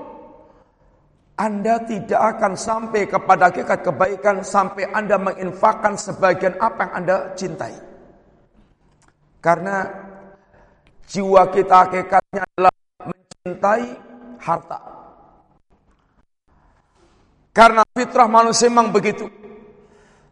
[1.35, 7.75] Anda tidak akan sampai kepada hakikat kebaikan sampai Anda menginfakkan sebagian apa yang Anda cintai.
[9.43, 9.83] Karena
[11.11, 12.72] jiwa kita hakikatnya adalah
[13.43, 13.91] mencintai
[14.39, 14.79] harta.
[17.51, 19.27] Karena fitrah manusia memang begitu.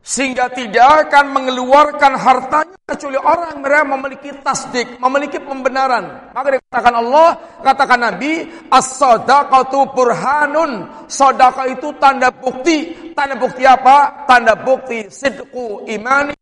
[0.01, 6.33] sehingga tidak akan mengeluarkan hartanya kecuali orang mereka memiliki tasdik, memiliki pembenaran.
[6.33, 7.29] Maka dikatakan Allah,
[7.61, 10.89] katakan Nabi, as-sadaqatu burhanun.
[11.05, 13.13] Sedekah itu tanda bukti.
[13.13, 14.25] Tanda bukti apa?
[14.25, 16.33] Tanda bukti sidqu imani.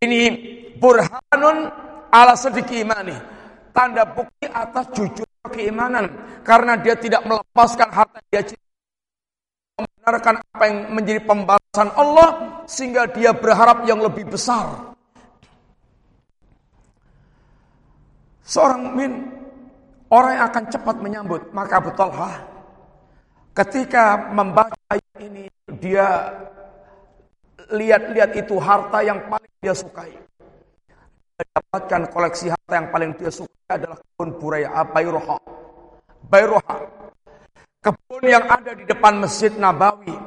[0.00, 0.20] Ini
[0.80, 1.68] burhanun
[2.08, 3.12] ala sediki imani.
[3.76, 6.12] Tanda bukti atas jujur keimanan
[6.46, 8.42] karena dia tidak melepaskan harta dia
[9.78, 12.28] membenarkan apa yang menjadi pembalasan Allah
[12.64, 14.96] sehingga dia berharap yang lebih besar.
[18.48, 19.12] Seorang mukmin
[20.08, 22.40] orang yang akan cepat menyambut maka Abu Talha
[23.52, 25.44] ketika membaca ayat ini
[25.76, 26.32] dia
[27.68, 30.16] lihat-lihat itu harta yang paling dia sukai.
[31.38, 35.38] Dia dapatkan koleksi harta yang paling dia sukai adalah kebun Buraya Bayroha.
[36.26, 36.76] Bayroha
[37.78, 40.18] Kebun yang ada di depan Masjid Nabawi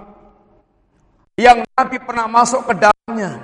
[1.35, 3.43] yang Nabi pernah masuk ke dalamnya.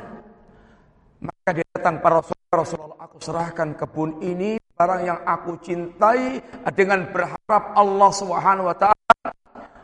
[1.19, 6.39] Maka dia datang para Rasulullah, Rasulullah, aku serahkan kebun ini barang yang aku cintai
[6.71, 9.27] dengan berharap Allah Subhanahu wa taala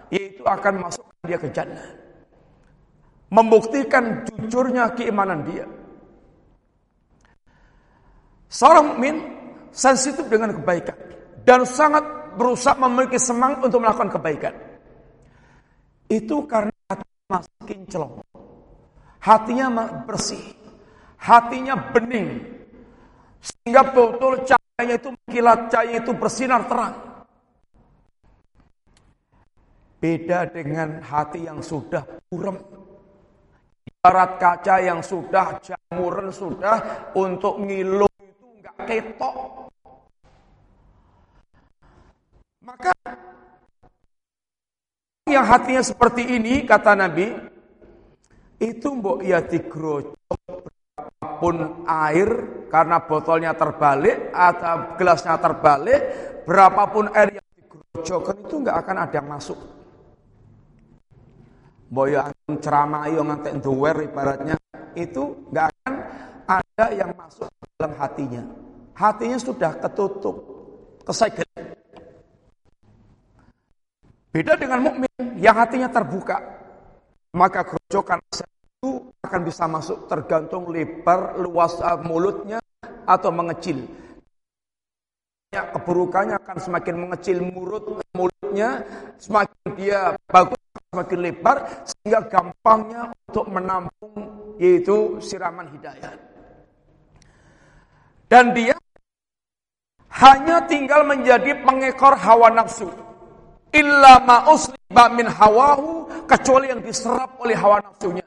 [0.07, 1.87] yaitu akan masukkan dia ke jannah.
[3.27, 5.67] Membuktikan jujurnya keimanan dia.
[8.53, 9.17] Seorang mukmin
[9.73, 10.93] sensitif dengan kebaikan
[11.41, 12.05] dan sangat
[12.37, 14.53] berusaha memiliki semangat untuk melakukan kebaikan.
[16.05, 18.21] Itu karena hati masih kinclong.
[19.17, 19.67] Hatinya
[20.05, 20.53] bersih.
[21.17, 22.45] Hatinya bening.
[23.41, 26.95] Sehingga betul cahayanya itu mengkilat, cahaya itu bersinar terang.
[29.97, 32.61] Beda dengan hati yang sudah buram.
[33.87, 38.12] Ibarat kaca yang sudah jamuran sudah untuk ngilu
[38.77, 39.35] enggak ketok.
[42.63, 42.91] Maka
[45.27, 47.35] yang hatinya seperti ini kata Nabi
[48.63, 50.15] itu mbok ya digrojok
[51.43, 52.29] berapapun air
[52.71, 56.01] karena botolnya terbalik atau gelasnya terbalik
[56.47, 59.59] berapapun air yang digrojokkan itu nggak akan ada yang masuk.
[61.91, 62.21] Mbok ya
[62.63, 64.55] ceramah yo ngantek duwer ibaratnya
[64.95, 65.72] itu nggak
[66.59, 68.43] ada yang masuk dalam hatinya.
[68.93, 70.35] Hatinya sudah ketutup,
[71.01, 71.47] kesegel.
[74.33, 76.41] Beda dengan mukmin yang hatinya terbuka,
[77.37, 82.57] maka kerocokan itu akan bisa masuk tergantung lebar luas uh, mulutnya
[83.05, 83.85] atau mengecil.
[85.53, 88.81] Keburukannya akan semakin mengecil mulut mulutnya,
[89.21, 90.57] semakin dia bagus
[90.89, 94.13] semakin lebar sehingga gampangnya untuk menampung
[94.61, 96.32] yaitu siraman hidayah.
[98.33, 98.73] Dan dia
[100.09, 102.89] hanya tinggal menjadi pengekor hawa nafsu
[103.69, 108.25] illa ma usliba min hawahu kecuali yang diserap oleh hawa nafsunya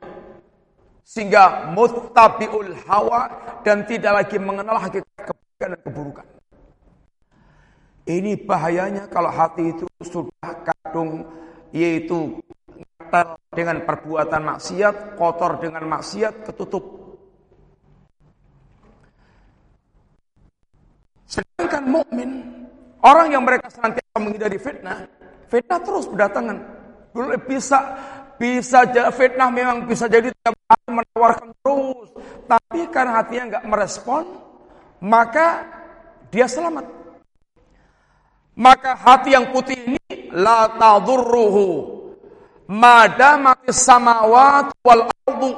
[1.03, 3.35] sehingga muttabiul hawa
[3.67, 6.27] dan tidak lagi mengenal hakikat kebaikan dan keburukan.
[8.07, 11.27] Ini bahayanya kalau hati itu sudah kadung
[11.75, 12.39] yaitu
[13.51, 17.06] dengan perbuatan maksiat, kotor dengan maksiat, ketutup.
[21.27, 22.31] Sedangkan mukmin,
[23.03, 25.05] orang yang mereka senantiasa menghindari fitnah,
[25.47, 26.59] Fitnah terus berdatangan.
[27.15, 27.79] Dulu bisa
[28.37, 28.85] bisa
[29.15, 32.09] fitnah memang bisa jadi tiap hari menawarkan terus,
[32.51, 34.25] tapi karena hatinya nggak merespon,
[35.01, 35.65] maka
[36.35, 36.85] dia selamat.
[38.57, 41.97] Maka hati yang putih ini la tadurruhu
[42.67, 45.53] mati samawat wal ardu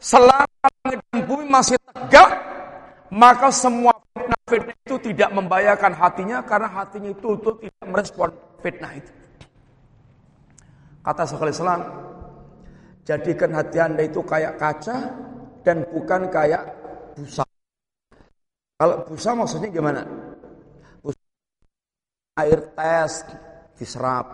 [0.00, 2.55] selama langit dan bumi masih tegak
[3.12, 8.30] maka semua fitnah-fitnah itu tidak membahayakan hatinya karena hatinya itu, itu tidak merespon
[8.62, 9.12] fitnah itu.
[11.06, 11.80] Kata sekali Islam,
[13.06, 14.96] jadikan hati anda itu kayak kaca
[15.62, 16.66] dan bukan kayak
[17.14, 17.46] busa.
[18.76, 20.02] Kalau busa maksudnya gimana?
[20.98, 21.22] Busa,
[22.42, 23.22] air tes
[23.78, 24.26] diserap,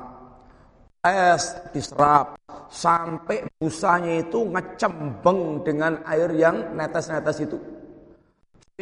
[1.04, 1.42] tes
[1.76, 2.40] diserap,
[2.72, 7.60] sampai busanya itu ngecembeng dengan air yang netes-netes itu.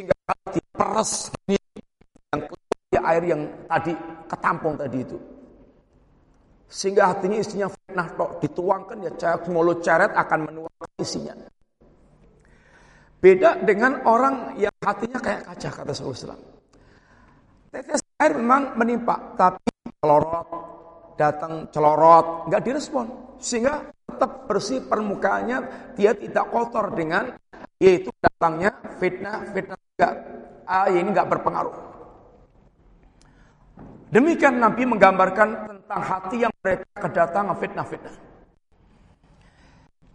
[0.00, 0.16] Sehingga
[0.48, 1.28] diperes
[2.88, 3.92] yang air yang tadi
[4.24, 5.18] ketampung tadi itu.
[6.72, 11.36] Sehingga hatinya isinya fitnah tok dituangkan ya cahaya mulut ceret akan menuangkan isinya.
[13.20, 16.40] Beda dengan orang yang hatinya kayak kaca kata Rasulullah.
[17.68, 19.68] Tetes air memang menimpa, tapi
[20.00, 20.48] celorot,
[21.20, 23.36] datang celorot, nggak direspon.
[23.36, 27.36] Sehingga tetap bersih permukaannya, dia tidak kotor dengan
[27.76, 30.14] yaitu datangnya fitnah, fitnah enggak,
[30.64, 31.76] ah, ini nggak berpengaruh.
[34.10, 38.16] Demikian Nabi menggambarkan tentang hati yang mereka kedatangan fitnah-fitnah.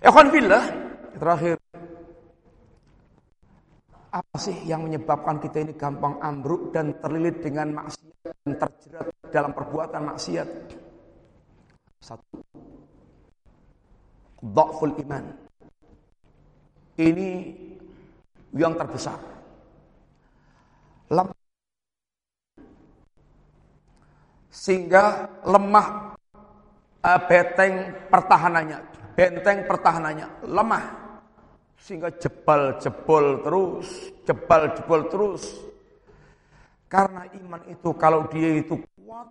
[0.04, 0.66] Ikhwan fillah,
[1.16, 1.56] Terakhir,
[4.12, 9.56] apa sih yang menyebabkan kita ini gampang ambruk dan terlilit dengan maksiat dan terjerat dalam
[9.56, 10.48] perbuatan maksiat?
[12.04, 12.44] Satu,
[14.44, 15.24] dhaful iman.
[17.00, 17.30] Ini
[18.60, 19.35] yang terbesar.
[21.10, 21.38] Lemah.
[24.50, 26.16] Sehingga lemah
[27.06, 28.80] uh, benteng pertahanannya,
[29.14, 30.86] benteng pertahanannya lemah.
[31.78, 33.88] Sehingga jebal-jebol terus,
[34.26, 35.44] jebal-jebol terus.
[36.90, 39.28] Karena iman itu kalau dia itu kuat,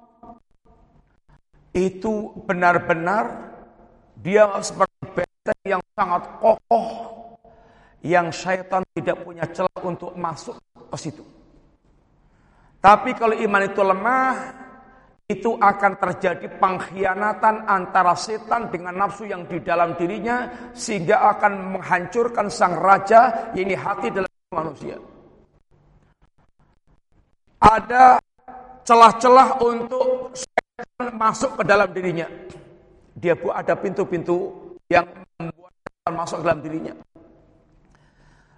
[1.75, 3.51] itu benar-benar
[4.23, 6.87] dia seperti benteng yang sangat kokoh,
[8.07, 10.55] yang syaitan tidak punya celah untuk masuk
[10.95, 11.34] ke situ.
[12.85, 14.33] Tapi kalau iman itu lemah,
[15.25, 22.53] itu akan terjadi pengkhianatan antara setan dengan nafsu yang di dalam dirinya sehingga akan menghancurkan
[22.53, 25.01] sang raja ini hati dalam manusia.
[27.57, 28.21] Ada
[28.85, 32.29] celah-celah untuk setan masuk ke dalam dirinya.
[33.17, 34.53] Dia buat ada pintu-pintu
[34.93, 35.09] yang
[35.41, 36.95] membuat setan masuk ke dalam dirinya.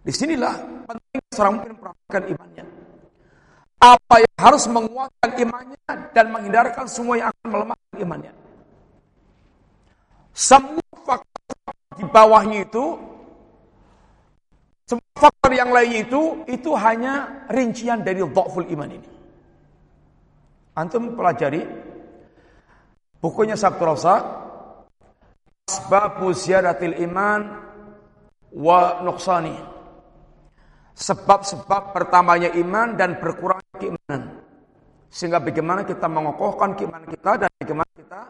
[0.03, 0.55] Di sinilah
[0.91, 2.76] penting seorang mungkin mempraktikkan imannya.
[3.77, 8.33] Apa yang harus menguatkan imannya dan menghindarkan semua yang akan melemahkan imannya.
[10.33, 12.85] Semua faktor di bawahnya itu,
[14.89, 19.11] semua faktor yang lain itu, itu hanya rincian dari dhaful iman ini.
[20.77, 21.65] Antum pelajari
[23.21, 24.17] bukunya Sabtu Rosa,
[25.69, 27.61] Asbabu Ziyadatil Iman
[28.57, 29.76] wa Nuqsani
[30.97, 34.41] sebab-sebab pertamanya iman dan berkurang keimanan.
[35.13, 38.21] Sehingga bagaimana kita mengokohkan keimanan kita dan bagaimana kita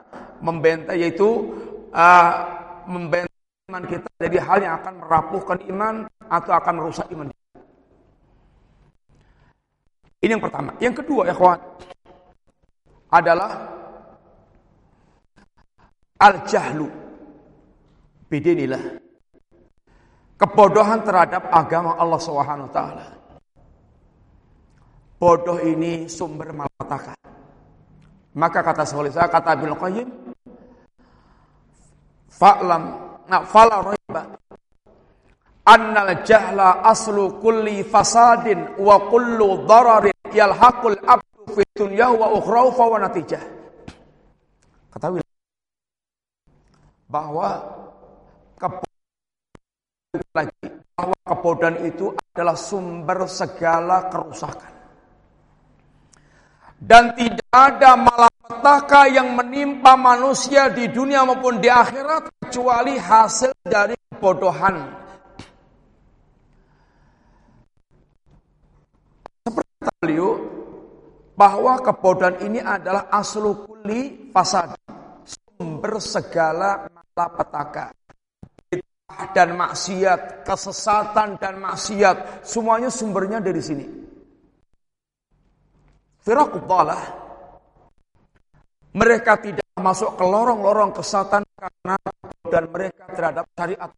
[0.43, 1.55] membentai yaitu
[1.95, 2.31] uh,
[2.91, 3.39] membentai
[3.71, 5.95] iman kita dari hal yang akan merapuhkan iman
[6.27, 7.31] atau akan merusak iman.
[10.19, 10.75] Ini yang pertama.
[10.83, 11.61] Yang kedua, kawan,
[13.15, 13.51] adalah
[16.19, 16.91] al-jahlu.
[18.27, 19.06] Bidinilah
[20.37, 23.07] kebodohan terhadap agama Allah Subhanahu taala.
[25.17, 27.17] Bodoh ini sumber malapetaka.
[28.37, 30.09] Maka kata saya kata Ibnu Qayyim,
[32.29, 32.83] fa'lam
[33.25, 34.23] na fala raiba
[35.65, 42.85] annal jahla aslu kulli fasadin wa kullu dararin yalhaqul abdu fi dunya wa ukhra fa
[42.85, 43.41] wa natijah.
[44.93, 45.25] Ketahui
[47.09, 47.65] bahwa
[50.35, 54.73] lagi bahwa kebodohan itu adalah sumber segala kerusakan.
[56.77, 63.97] Dan tidak ada malapetaka yang menimpa manusia di dunia maupun di akhirat kecuali hasil dari
[64.13, 64.77] kebodohan.
[69.45, 70.31] Seperti beliau
[71.37, 74.77] bahwa kebodohan ini adalah aslu kuli fasad,
[75.25, 78.06] sumber segala malapetaka
[79.07, 83.87] dan maksiat, kesesatan dan maksiat, semuanya sumbernya dari sini.
[86.27, 87.25] Firaqubbalah.
[88.97, 91.97] Mereka tidak masuk ke lorong-lorong kesatan karena
[92.49, 93.91] dan mereka terhadap syariat.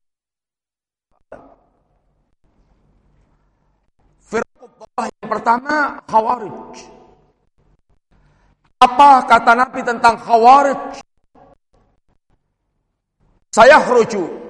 [4.27, 5.75] Firaqubbalah yang pertama
[6.05, 6.77] Khawarij.
[8.83, 11.01] Apa kata Nabi tentang Khawarij?
[13.55, 14.48] Saya khruju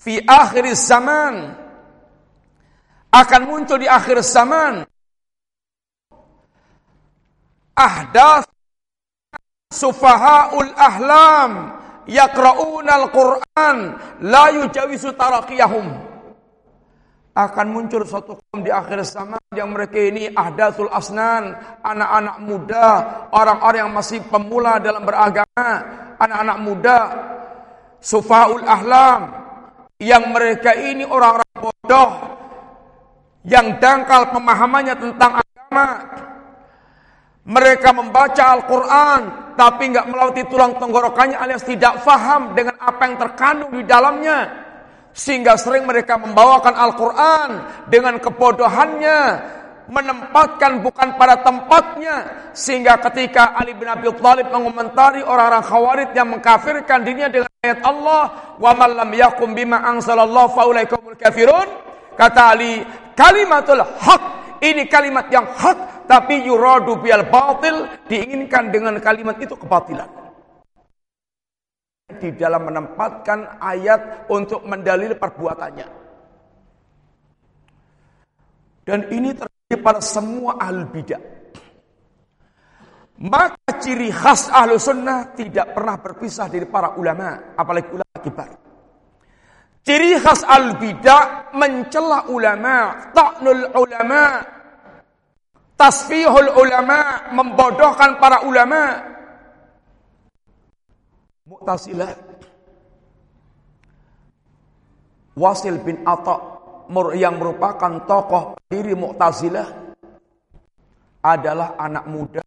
[0.00, 1.60] fi akhir zaman.
[3.12, 4.86] Akan muncul di akhir zaman.
[7.76, 8.48] Ahdas
[9.70, 11.76] sufahaul ahlam
[12.08, 13.76] yaqra'una al-Qur'an
[14.24, 16.10] la yujawisu taraqiyahum
[17.30, 22.88] akan muncul suatu kaum di akhir zaman yang mereka ini ahdasul asnan, anak-anak muda,
[23.30, 25.70] orang-orang yang masih pemula dalam beragama,
[26.18, 26.98] anak-anak muda,
[28.02, 29.39] sufaul ahlam,
[30.00, 32.10] yang mereka ini orang-orang bodoh
[33.44, 35.88] yang dangkal pemahamannya tentang agama.
[37.44, 39.20] Mereka membaca Al-Quran
[39.60, 44.68] tapi nggak melalui tulang tenggorokannya alias tidak faham dengan apa yang terkandung di dalamnya.
[45.12, 47.48] Sehingga sering mereka membawakan Al-Quran
[47.90, 49.20] dengan kebodohannya,
[49.90, 52.16] menempatkan bukan pada tempatnya
[52.54, 58.22] sehingga ketika Ali bin Abi Thalib mengomentari orang-orang Khawarij yang mengkafirkan dirinya dengan ayat Allah
[58.56, 61.66] wa man lam yakum bima anzalallahu faulaikumul kafirun
[62.14, 62.86] kata Ali
[63.18, 64.22] kalimatul hak
[64.62, 70.20] ini kalimat yang hak tapi yuradu bil batil diinginkan dengan kalimat itu kebatilan
[72.18, 75.86] di dalam menempatkan ayat untuk mendalil perbuatannya.
[78.82, 81.22] Dan ini terjadi pada semua ahli bidah.
[83.20, 88.50] Maka ciri khas ahlu sunnah tidak pernah berpisah dari para ulama, apalagi ulama kibar.
[89.84, 94.22] Ciri khas al bidah mencela ulama, ta'nul ulama,
[95.76, 99.04] tasfihul ulama, membodohkan para ulama.
[101.44, 102.30] Mu'tazilah
[105.40, 106.59] Wasil bin Atta
[107.14, 109.68] yang merupakan tokoh diri Mu'tazilah
[111.22, 112.44] adalah anak muda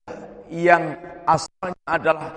[0.51, 2.29] yang asalnya adalah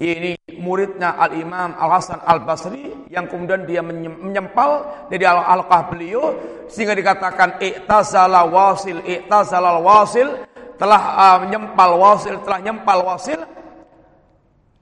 [0.00, 6.32] ini muridnya Al-Imam Al-Hasan Al-Basri yang kemudian dia menyempal dari al-alqah beliau
[6.72, 10.48] sehingga dikatakan i'tazala wasil i'tazala wasil
[10.80, 13.44] telah uh, menyempal wasil telah nyempal wasil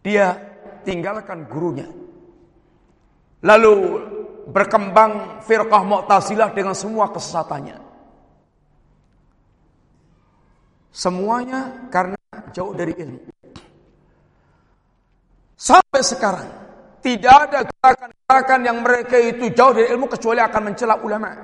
[0.07, 0.39] dia
[0.87, 1.91] tinggalkan gurunya.
[3.43, 3.75] Lalu
[4.49, 7.77] berkembang firqah Mu'tazilah dengan semua kesesatannya
[10.89, 12.17] semuanya karena
[12.51, 13.39] jauh dari ilmu
[15.59, 16.49] Sampai sekarang
[17.03, 21.35] tidak ada gerakan-gerakan yang mereka itu jauh dari ilmu kecuali akan mencela ulama.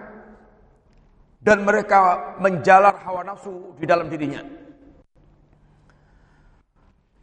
[1.44, 4.40] Dan mereka menjalar hawa nafsu di dalam dirinya.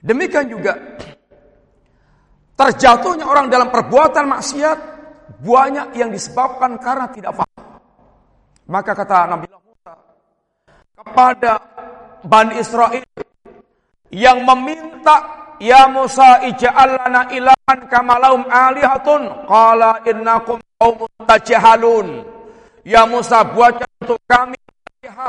[0.03, 0.77] Demikian juga
[2.59, 4.77] terjatuhnya orang dalam perbuatan maksiat
[5.39, 7.79] banyak yang disebabkan karena tidak paham.
[8.67, 9.93] Maka kata Nabi Musa
[10.99, 11.53] kepada
[12.27, 13.05] Bani Israel
[14.11, 19.45] yang meminta Ya Musa ij'al lana ilahan kama lahum alihatun.
[19.45, 22.25] Qala innakum qaumun tajhalun.
[22.81, 24.57] Ya Musa buatkan untuk kami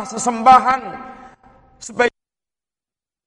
[0.09, 0.81] sesembahan
[1.77, 2.17] sebagai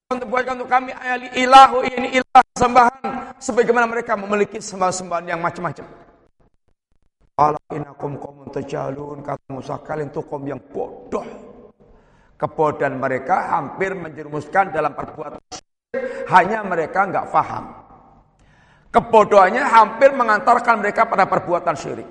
[0.09, 0.97] untuk buatkan untuk kami
[1.37, 3.01] ilahu ini ilah sembahan
[3.37, 6.04] sebagaimana mereka memiliki sembah-sembahan yang macam-macam.
[7.35, 11.27] Qala innakum qaumun tajhalun kata Musa kalian itu kaum yang bodoh.
[12.39, 15.43] Kebodohan mereka hampir menjerumuskan dalam perbuatan
[16.31, 17.75] hanya mereka nggak faham.
[18.87, 22.07] Kebodohannya hampir mengantarkan mereka pada perbuatan syirik.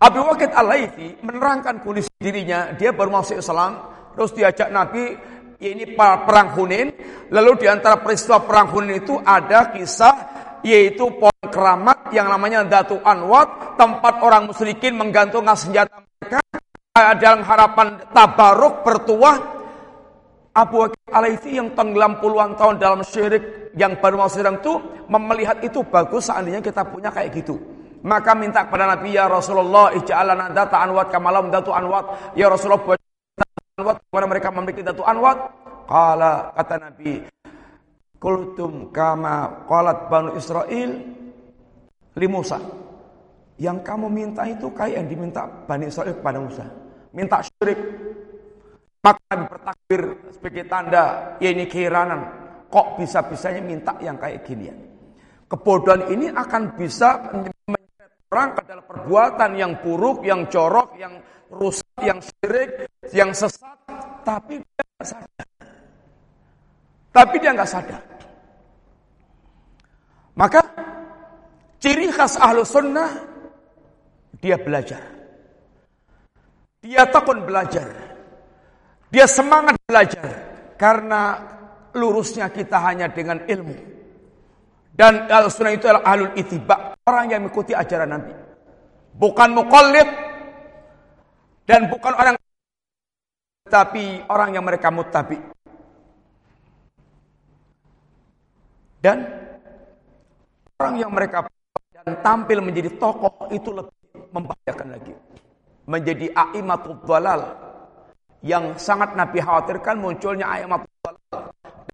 [0.00, 3.80] Abu Waqid al-Laythi menerangkan kondisi dirinya, dia baru masuk Islam,
[4.16, 5.16] terus diajak Nabi
[5.60, 6.88] ini perang Hunin,
[7.32, 10.29] lalu di antara peristiwa perang Hunin itu ada kisah
[10.62, 16.40] yaitu pohon keramat yang namanya Datu Anwat, tempat orang musyrikin menggantungkan senjata mereka
[17.16, 19.36] dalam harapan tabaruk bertuah
[20.50, 25.62] Abu Bakar Alaifi yang tenggelam puluhan tahun dalam syirik yang baru mau sedang itu melihat
[25.62, 27.54] itu bagus seandainya kita punya kayak gitu.
[28.02, 32.98] Maka minta kepada Nabi ya Rasulullah ij'alana data anwat kamalam datu anwat ya Rasulullah buat
[33.78, 35.38] anwat kepada mereka memiliki datu anwat.
[35.86, 37.39] Kala kata Nabi
[38.20, 40.90] Kultum kama qalat Banu Israel
[42.20, 42.60] li Musa.
[43.56, 46.64] Yang kamu minta itu kayak yang diminta Bani Israel kepada Musa.
[47.16, 47.80] Minta syirik,
[49.00, 50.00] maka bertakbir
[50.36, 52.20] sebagai tanda, ya ini keheranan.
[52.68, 54.76] Kok bisa-bisanya minta yang kayak gini ya?
[55.48, 57.34] Kebodohan ini akan bisa
[57.66, 61.18] menyeret orang ke dalam perbuatan yang buruk, yang jorok, yang
[61.50, 62.70] rusak, yang syirik,
[63.10, 63.80] yang sesat.
[64.22, 65.48] Tapi dia sadar.
[67.10, 68.09] Tapi dia nggak sadar.
[70.38, 70.60] Maka
[71.82, 73.10] ciri khas ahlu sunnah,
[74.38, 75.02] dia belajar.
[76.80, 77.88] Dia takut belajar.
[79.10, 80.28] Dia semangat belajar
[80.78, 81.36] karena
[81.92, 83.76] lurusnya kita hanya dengan ilmu.
[84.94, 88.32] Dan al-sunnah itu adalah ahlul itibak, orang yang mengikuti ajaran Nabi.
[89.16, 90.08] Bukan mukallid
[91.64, 92.34] dan bukan orang
[93.70, 95.38] tapi orang yang mereka mutabi.
[99.00, 99.39] Dan
[100.80, 101.44] orang yang mereka
[101.92, 103.92] dan tampil menjadi tokoh itu lebih
[104.32, 105.12] membahayakan lagi.
[105.84, 107.40] Menjadi aimatul dalal,
[108.40, 110.72] yang sangat Nabi khawatirkan munculnya ayat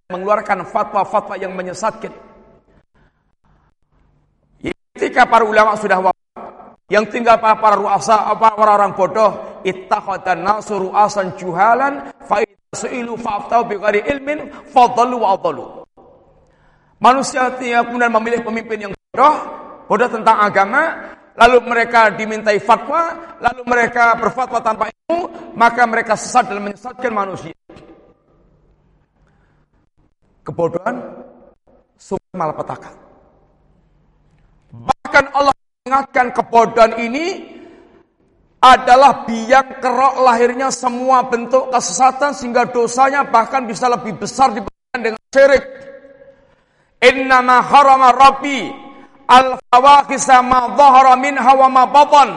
[0.07, 2.15] mengeluarkan fatwa-fatwa yang menyesatkan.
[4.95, 6.47] Ketika para ulama sudah wafat,
[6.87, 12.41] yang tinggal para para ruasa, para orang bodoh, ittakhadhan nasu ru'asan juhalan fa
[12.73, 15.86] su'ilu ghairi ilmin fadallu wa adallu.
[16.97, 19.35] Manusia kemudian memilih pemimpin yang bodoh,
[19.85, 26.49] bodoh tentang agama, lalu mereka dimintai fatwa, lalu mereka berfatwa tanpa ilmu, maka mereka sesat
[26.49, 27.53] dan menyesatkan manusia.
[30.41, 30.97] Kebodohan
[32.01, 32.89] sumber malapetaka.
[34.73, 37.57] Bahkan Allah mengingatkan kebodohan ini
[38.57, 45.21] adalah biang kerok lahirnya semua bentuk kesesatan sehingga dosanya bahkan bisa lebih besar dibandingkan dengan
[45.29, 45.65] syirik.
[46.97, 48.73] Innama harama rabbi
[49.29, 52.29] al-fawahisha ma dhahara minha wa ma batan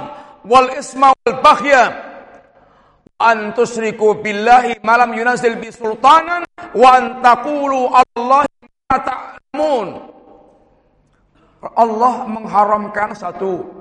[0.44, 1.84] wal isma wal baghya
[3.16, 6.44] an tusriku billahi malam yunazil bi sultanan
[6.76, 8.44] wa an taqulu Allah
[8.88, 9.88] ma ta'lamun.
[11.60, 13.80] Allah mengharamkan satu.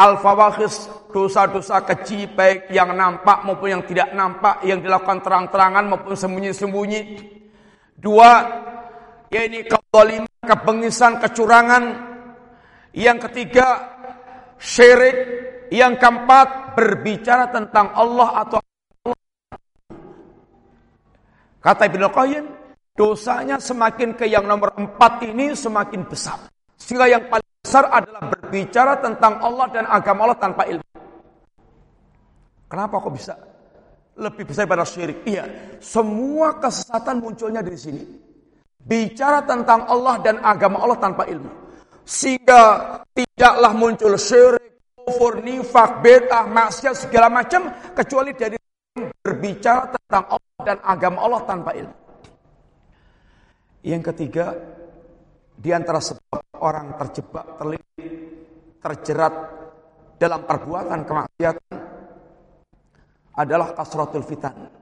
[0.00, 7.00] Al-fawahis dosa-dosa keji baik yang nampak maupun yang tidak nampak yang dilakukan terang-terangan maupun sembunyi-sembunyi.
[8.00, 8.30] Dua,
[9.30, 11.84] yaitu kezaliman, kebengisan, kecurangan.
[12.90, 13.66] Yang ketiga,
[14.58, 15.18] syirik.
[15.70, 19.18] Yang keempat, berbicara tentang Allah atau Allah.
[21.62, 22.44] Kata Ibnu Qayyim,
[22.98, 26.50] dosanya semakin ke yang nomor empat ini semakin besar.
[26.74, 30.90] Sehingga yang paling besar adalah berbicara tentang Allah dan agama Allah tanpa ilmu.
[32.66, 33.34] Kenapa kok bisa
[34.18, 35.22] lebih besar daripada syirik?
[35.22, 38.29] Iya, semua kesesatan munculnya dari sini.
[38.80, 41.50] Bicara tentang Allah dan agama Allah tanpa ilmu.
[42.02, 42.62] Sehingga
[43.12, 48.56] tidaklah muncul syirik, kufur, nifak, bid'ah, maksiat segala macam kecuali dari
[49.20, 51.96] berbicara tentang Allah dan agama Allah tanpa ilmu.
[53.80, 54.52] Yang ketiga,
[55.56, 58.12] di antara sebab orang terjebak, terlilit,
[58.80, 59.34] terjerat
[60.20, 61.76] dalam perbuatan kemaksiatan
[63.40, 64.79] adalah kasratul fitan.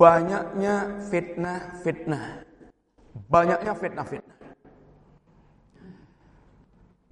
[0.00, 2.24] Banyaknya fitnah-fitnah.
[3.28, 4.38] Banyaknya fitnah-fitnah.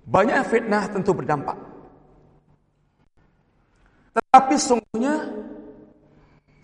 [0.08, 1.60] Banyak fitnah tentu berdampak.
[4.16, 5.14] Tetapi sungguhnya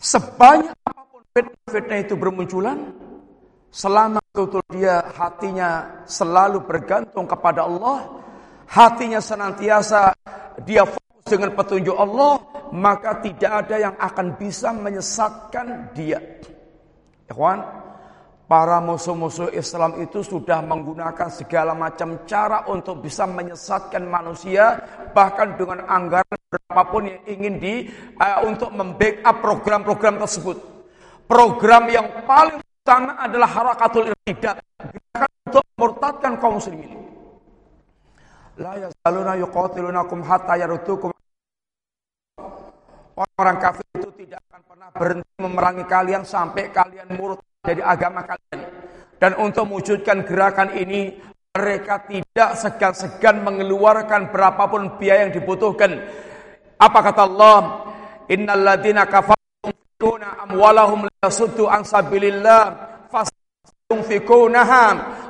[0.01, 2.79] sebanyak apa pun fitnah-fitnah itu bermunculan,
[3.75, 8.23] Selama betul dia hatinya selalu bergantung kepada Allah,
[8.71, 10.15] hatinya senantiasa
[10.63, 10.87] dia
[11.25, 12.39] dengan petunjuk Allah,
[12.77, 16.21] maka tidak ada yang akan bisa menyesatkan dia.
[17.27, 17.65] Ikhwan,
[18.45, 24.77] para musuh-musuh Islam itu sudah menggunakan segala macam cara untuk bisa menyesatkan manusia,
[25.17, 27.75] bahkan dengan anggaran berapapun yang ingin di
[28.21, 30.57] uh, untuk membackup program-program tersebut.
[31.25, 36.93] Program yang paling Utama adalah harakatul irtidat, gerakan untuk murtadkan kaum muslimin.
[38.61, 41.14] La yazaluna yuqatilunakum hatta yarutukum
[43.15, 48.61] Orang-orang kafir itu tidak akan pernah berhenti memerangi kalian sampai kalian murtad dari agama kalian.
[49.23, 51.17] Dan untuk mewujudkan gerakan ini,
[51.55, 56.03] mereka tidak segan-segan mengeluarkan berapapun biaya yang dibutuhkan.
[56.77, 57.59] Apa kata Allah?
[58.27, 62.95] Innal ladina kafar yunfikuna amwalahum liyasuddu an sabilillah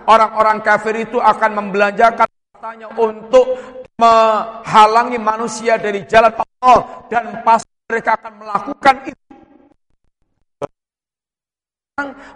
[0.08, 3.46] orang-orang kafir itu akan membelanjakan hartanya untuk
[4.00, 9.22] menghalangi manusia dari jalan Allah dan pasti mereka akan melakukan itu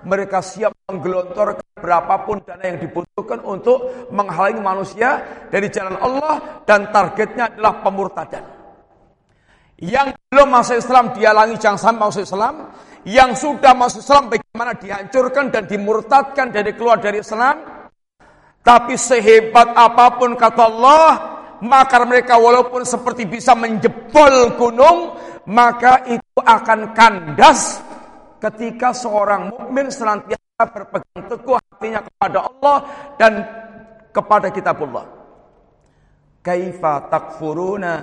[0.06, 5.18] mereka siap menggelontorkan berapapun dana yang dibutuhkan untuk menghalangi manusia
[5.50, 8.44] dari jalan Allah dan targetnya adalah pemurtadan.
[9.82, 12.54] Yang belum masuk Islam dihalangi jangan sampai masuk Islam.
[13.02, 17.58] Yang sudah masuk Islam bagaimana dihancurkan dan dimurtadkan dari keluar dari Islam.
[18.62, 21.10] Tapi sehebat apa pun kata Allah,
[21.62, 25.18] maka mereka walaupun seperti bisa menjebol gunung,
[25.48, 27.80] maka itu akan kandas
[28.36, 32.76] ketika seorang mukmin senantiasa berpegang teguh hatinya kepada Allah
[33.16, 33.32] dan
[34.12, 35.06] kepada kitabullah.
[36.44, 37.94] Kaifa takfuruna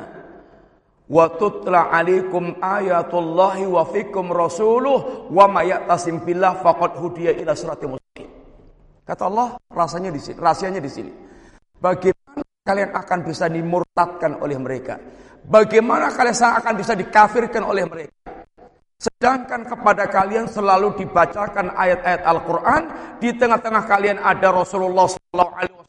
[1.05, 7.95] wa tutla alaikum ayatullahi wa fikum rasuluh wa may ya'tasim billah faqad hudiya ila siratal
[7.95, 8.29] mustaqim.
[9.05, 11.11] Kata Allah, rasanya di sini, rahasianya di sini.
[11.77, 14.97] Bagaimana kalian akan bisa dimurtadkan oleh mereka?
[15.45, 18.13] Bagaimana kalian akan bisa dikafirkan oleh mereka?
[18.97, 22.83] Sedangkan kepada kalian selalu dibacakan ayat-ayat Al-Quran,
[23.21, 25.83] di tengah-tengah kalian ada Rasulullah SAW.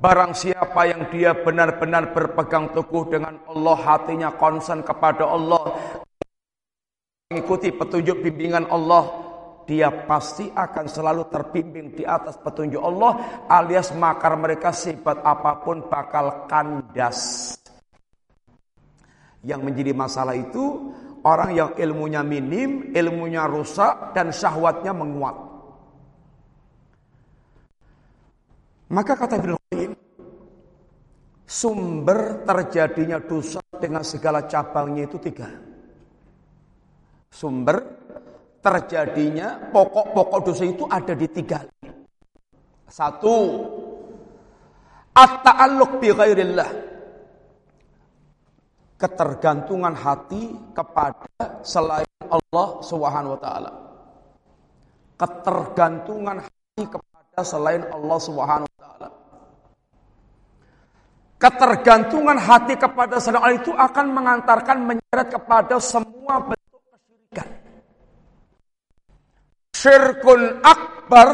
[0.00, 5.76] Barang siapa yang dia benar-benar berpegang teguh dengan Allah, hatinya konsen kepada Allah,
[7.30, 9.29] mengikuti petunjuk bimbingan Allah,
[9.70, 15.86] dia pasti akan selalu terbimbing di atas petunjuk Allah, alias makar mereka sifat apa pun
[15.86, 17.54] bakal kandas.
[19.46, 20.90] Yang menjadi masalah itu
[21.22, 25.38] orang yang ilmunya minim, ilmunya rusak, dan syahwatnya menguat.
[28.90, 29.92] Maka kata Ibnu Qayyim,
[31.46, 35.46] sumber terjadinya dosa dengan segala cabangnya itu tiga.
[37.30, 37.99] Sumber
[38.60, 41.64] terjadinya pokok-pokok dosa itu ada di tiga.
[42.90, 43.36] Satu,
[45.16, 46.70] at-ta'alluq bi ghairillah.
[49.00, 53.72] Ketergantungan hati kepada selain Allah Subhanahu wa taala.
[55.16, 59.08] Ketergantungan hati kepada selain Allah Subhanahu wa taala.
[61.40, 67.48] Ketergantungan hati kepada selain Allah itu akan mengantarkan menyeret kepada semua bentuk kesyirikan.
[69.80, 71.28] Syirkun akbar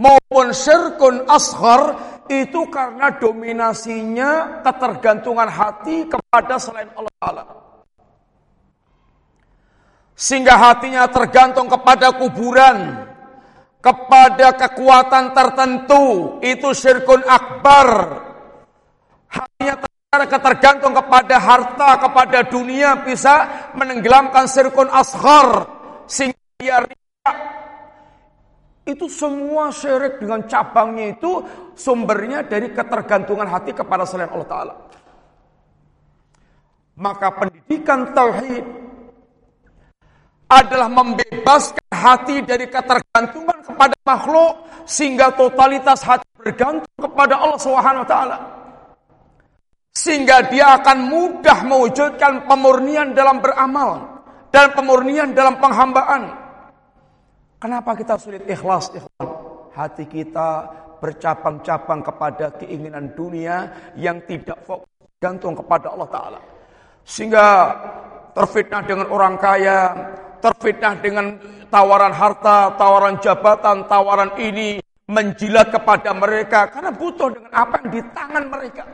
[0.00, 2.00] maupun syirkun asghar
[2.32, 7.44] itu karena dominasinya ketergantungan hati kepada selain Allah Ta'ala.
[10.16, 13.04] Sehingga hatinya tergantung kepada kuburan,
[13.84, 17.88] kepada kekuatan tertentu, itu syirkun akbar.
[19.28, 19.74] Hatinya
[20.40, 25.68] tergantung kepada harta, kepada dunia, bisa menenggelamkan syirkun asghar.
[26.08, 26.80] Sehingga dia
[28.84, 31.40] itu semua syirik dengan cabangnya itu
[31.72, 34.74] sumbernya dari ketergantungan hati kepada selain Allah Ta'ala.
[36.94, 38.62] Maka pendidikan tauhid
[40.46, 44.52] adalah membebaskan hati dari ketergantungan kepada makhluk
[44.86, 48.38] sehingga totalitas hati bergantung kepada Allah Subhanahu wa taala.
[49.94, 56.43] Sehingga dia akan mudah mewujudkan pemurnian dalam beramal dan pemurnian dalam penghambaan.
[57.64, 59.24] Kenapa kita sulit ikhlas, ikhwan?
[59.72, 60.68] Hati kita
[61.00, 64.84] bercabang-cabang kepada keinginan dunia yang tidak fokus
[65.16, 66.40] gantung kepada Allah Ta'ala.
[67.08, 67.72] Sehingga
[68.36, 69.96] terfitnah dengan orang kaya,
[70.44, 71.40] terfitnah dengan
[71.72, 78.00] tawaran harta, tawaran jabatan, tawaran ini, menjilat kepada mereka karena butuh dengan apa yang di
[78.12, 78.84] tangan mereka.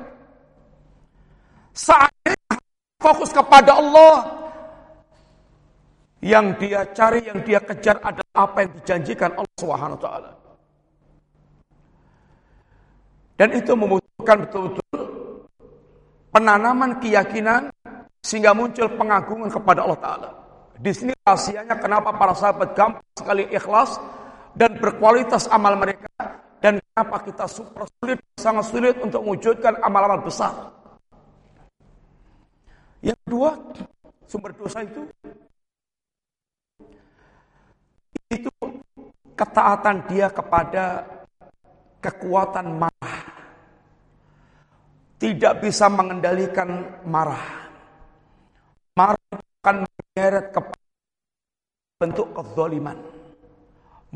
[1.75, 2.15] Saat
[3.03, 4.15] fokus kepada Allah,
[6.21, 10.31] yang dia cari, yang dia kejar adalah apa yang dijanjikan Allah taala.
[13.41, 15.01] Dan itu membutuhkan betul-betul
[16.29, 17.73] penanaman keyakinan
[18.21, 20.31] sehingga muncul pengagungan kepada Allah taala.
[20.77, 23.97] Di sini rahasianya kenapa para sahabat gampang sekali ikhlas
[24.53, 26.09] dan berkualitas amal mereka
[26.61, 30.53] dan kenapa kita super sulit sangat sulit untuk mewujudkan amal-amal besar.
[33.01, 33.51] Yang kedua,
[34.29, 35.01] sumber dosa itu
[38.31, 38.51] itu
[39.35, 41.05] ketaatan dia kepada
[42.01, 43.17] kekuatan marah.
[45.21, 47.69] Tidak bisa mengendalikan marah.
[48.97, 50.61] Marah akan menyeret ke
[52.01, 52.97] bentuk kezaliman.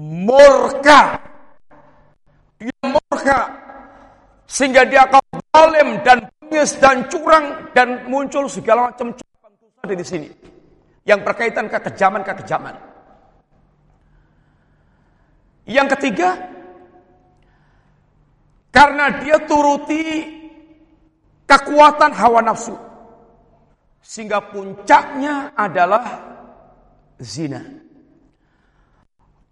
[0.00, 1.20] Murka.
[2.56, 3.38] Dia murka.
[4.48, 10.04] Sehingga dia akan zalim dan bengis dan curang dan muncul segala macam cabang dosa dari
[10.04, 10.28] sini.
[11.04, 12.93] Yang berkaitan kekejaman-kekejaman.
[15.64, 16.36] Yang ketiga,
[18.68, 20.02] karena dia turuti
[21.48, 22.76] kekuatan hawa nafsu.
[24.04, 26.04] Sehingga puncaknya adalah
[27.16, 27.64] zina.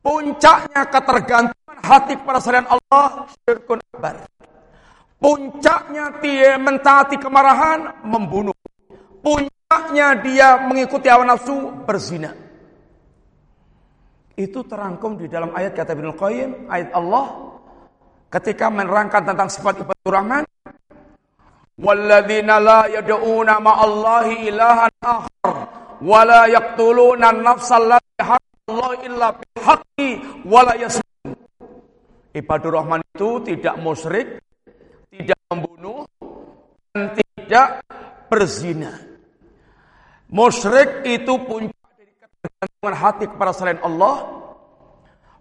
[0.02, 4.28] Puncaknya ketergantungan hati kepada selain Allah syirkun akbar.
[5.22, 8.52] Puncaknya dia mentaati kemarahan, membunuh.
[9.22, 12.41] Puncaknya dia mengikuti hawa nafsu, berzina.
[14.32, 17.52] Itu terangkum di dalam ayat kata Ibnu Qayyim, ayat Allah
[18.32, 20.44] ketika menerangkan tentang sifat ibadur rahman.
[21.76, 25.56] Walladzina la yad'una ma'allahi ilahan akhar
[26.00, 28.12] wa la yaqtuluna an-nafsa allati
[28.72, 30.10] Allah illa bihaqqi
[30.46, 31.34] wa la yasmun.
[32.32, 34.40] Ibadur Rahman itu tidak musyrik,
[35.12, 36.08] tidak membunuh,
[36.94, 37.84] dan tidak
[38.30, 38.96] berzina.
[40.32, 41.81] Musyrik itu punya
[42.42, 44.42] Bergantungan hati kepada selain Allah.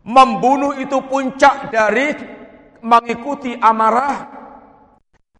[0.05, 2.13] Membunuh itu puncak dari
[2.85, 4.29] mengikuti amarah.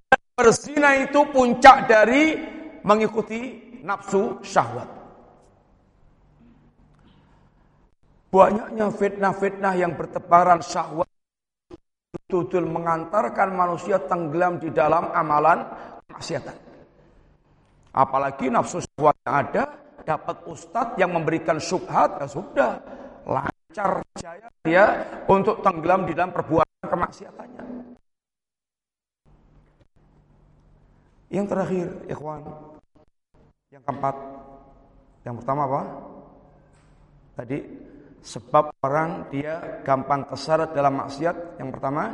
[0.09, 2.37] Dan berzina itu puncak dari
[2.81, 4.89] mengikuti nafsu syahwat.
[8.31, 11.09] Banyaknya fitnah-fitnah yang bertebaran syahwat
[12.31, 15.67] betul mengantarkan manusia tenggelam di dalam amalan
[16.07, 16.55] kemaksiatan.
[17.91, 19.63] Apalagi nafsu syahwat yang ada
[20.03, 22.71] dapat ustadz yang memberikan subhat, ya sudah
[23.25, 24.85] lancar jaya dia
[25.29, 27.63] untuk tenggelam di dalam perbuatan kemaksiatannya.
[31.31, 32.43] Yang terakhir, ikhwan,
[33.71, 34.15] yang keempat,
[35.23, 35.81] yang pertama apa?
[37.39, 37.57] Tadi
[38.21, 41.57] sebab orang dia gampang keseret dalam maksiat.
[41.57, 42.11] Yang pertama,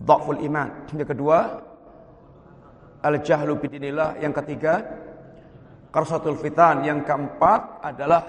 [0.00, 0.88] dhaful iman.
[0.96, 1.38] Yang kedua,
[3.04, 4.18] al-jahlu bidinillah.
[4.18, 4.74] Yang ketiga,
[5.96, 8.20] Karsatul fitan yang keempat adalah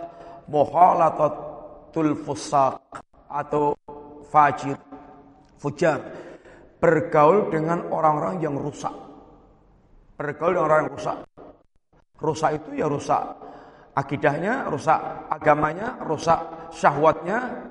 [0.48, 2.80] muhalatatul fusak
[3.27, 3.76] atau
[4.31, 4.80] fajir,
[5.60, 5.99] fujar.
[6.80, 8.94] Bergaul dengan orang-orang yang rusak.
[10.15, 11.18] Bergaul dengan orang yang rusak.
[12.23, 13.23] Rusak itu ya rusak
[13.98, 17.68] akidahnya, rusak agamanya, rusak syahwatnya,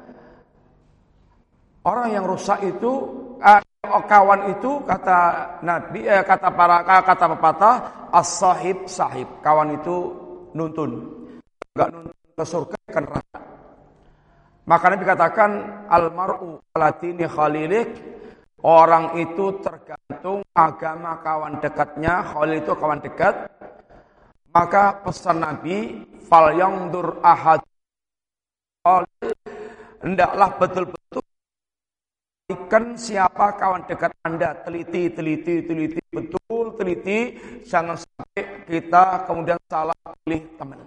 [1.86, 2.92] Orang yang rusak itu
[3.38, 3.62] eh,
[4.06, 5.18] kawan itu kata
[5.62, 7.74] Nabi eh, kata para kata pepatah
[8.12, 9.28] as-sahib sahib.
[9.40, 9.96] Kawan itu
[10.52, 10.90] nuntun.
[11.74, 13.38] Enggak nuntun ke surga ke neraka.
[14.66, 15.50] Maka Nabi katakan
[15.86, 17.88] almaru alatini khalilik
[18.66, 23.46] orang itu tergantung agama kawan dekatnya, khalil itu kawan dekat.
[24.50, 26.50] Maka pesan Nabi fal
[26.90, 27.60] dur ahad
[30.00, 30.95] hendaklah betul-betul
[32.46, 37.34] Ikan siapa kawan dekat Anda, teliti, teliti, teliti, betul, teliti,
[37.66, 40.78] jangan sampai kita kemudian salah pilih teman.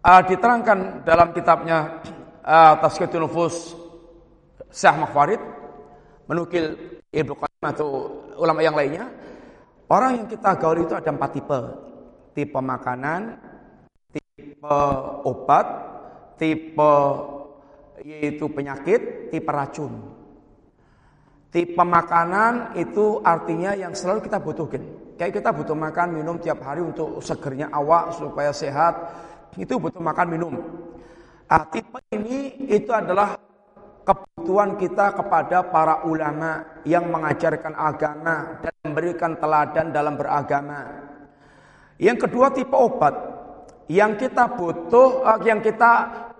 [0.00, 2.00] Uh, diterangkan dalam kitabnya
[2.40, 3.76] uh, Tazkiyatul Nufus
[4.72, 5.42] Syekh Makhwarid
[6.32, 7.88] menukil Ibnu Qayyim atau
[8.40, 9.04] ulama yang lainnya,
[9.92, 11.60] orang yang kita gaul itu ada empat tipe.
[12.32, 13.36] Tipe makanan,
[14.16, 14.80] tipe
[15.28, 15.66] obat,
[16.40, 16.92] tipe
[18.02, 20.12] yaitu penyakit, tipe racun.
[21.52, 24.82] Tipe makanan itu artinya yang selalu kita butuhkan.
[25.20, 28.96] Kayak kita butuh makan, minum tiap hari untuk segernya awak supaya sehat.
[29.54, 30.54] Itu butuh makan, minum.
[31.46, 33.36] Nah, tipe ini itu adalah
[34.02, 40.80] kebutuhan kita kepada para ulama yang mengajarkan agama dan memberikan teladan dalam beragama.
[42.00, 43.14] Yang kedua tipe obat
[43.90, 45.92] yang kita butuh, eh, yang kita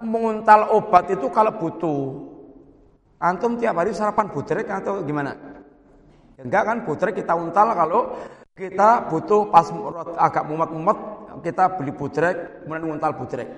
[0.02, 2.02] menguntal obat itu kalau butuh.
[3.22, 5.34] Antum tiap hari sarapan butrek atau gimana?
[6.42, 8.18] Enggak kan butrek kita untal kalau
[8.52, 9.70] kita butuh pas
[10.18, 10.98] agak mumet-mumet
[11.40, 13.48] kita beli butrek kemudian untal butrek.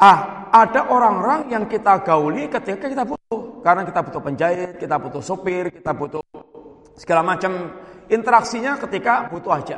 [0.00, 3.60] Ah, ada orang-orang yang kita gauli ketika kita butuh.
[3.60, 6.24] Karena kita butuh penjahit, kita butuh sopir, kita butuh
[6.96, 7.76] segala macam
[8.08, 9.76] interaksinya ketika butuh aja.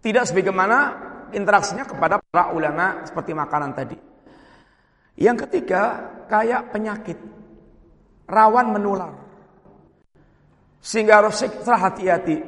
[0.00, 0.78] Tidak sebagaimana
[1.34, 3.98] interaksinya kepada para ulama seperti makanan tadi.
[5.18, 5.82] Yang ketiga,
[6.26, 7.18] kayak penyakit.
[8.24, 9.12] Rawan menular.
[10.80, 12.40] Sehingga harus ekstra hati-hati.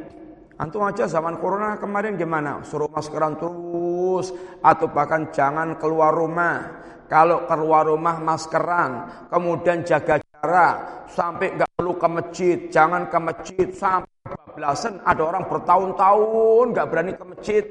[0.56, 2.64] Antum aja zaman corona kemarin gimana?
[2.64, 4.32] Suruh maskeran terus
[4.64, 6.84] atau bahkan jangan keluar rumah.
[7.06, 13.68] Kalau keluar rumah maskeran, kemudian jaga jarak sampai nggak perlu ke masjid, jangan ke masjid
[13.70, 14.10] sampai
[14.56, 17.64] belasan ada orang bertahun-tahun nggak berani ke masjid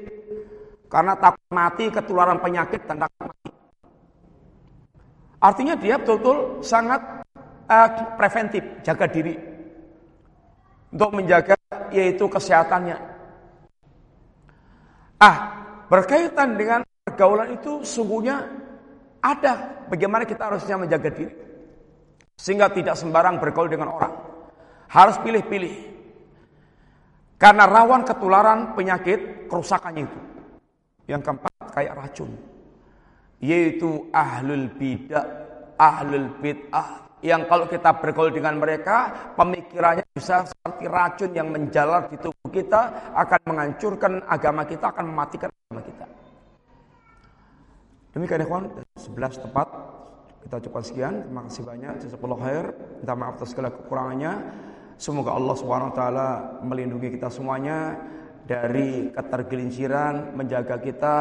[0.96, 3.52] karena takut mati ketularan penyakit dan takut mati.
[5.44, 7.20] Artinya dia betul-betul sangat
[7.68, 9.36] uh, preventif, jaga diri.
[10.96, 11.52] Untuk menjaga
[11.92, 12.96] yaitu kesehatannya.
[15.20, 15.36] Ah,
[15.92, 18.48] berkaitan dengan pergaulan itu sungguhnya
[19.20, 21.36] ada bagaimana kita harusnya menjaga diri.
[22.40, 24.16] Sehingga tidak sembarang bergaul dengan orang.
[24.88, 25.76] Harus pilih-pilih.
[27.36, 30.35] Karena rawan ketularan penyakit kerusakannya itu.
[31.06, 32.30] Yang keempat kayak racun.
[33.42, 35.26] Yaitu ahlul bidah,
[35.78, 37.06] ahlul bid'ah.
[37.24, 43.12] Yang kalau kita bergaul dengan mereka, pemikirannya bisa seperti racun yang menjalar di tubuh kita,
[43.16, 46.06] akan menghancurkan agama kita, akan mematikan agama kita.
[48.12, 48.64] Demikian ikhwan,
[48.96, 49.68] 11 tepat.
[50.46, 51.26] Kita cukup sekian.
[51.26, 51.94] Terima kasih banyak.
[52.06, 52.70] Jazakallahu khair.
[53.02, 54.32] Minta maaf atas segala kekurangannya.
[54.96, 55.56] Semoga Allah
[55.92, 56.28] taala
[56.62, 57.98] melindungi kita semuanya
[58.46, 61.16] dari ketergelinciran, menjaga kita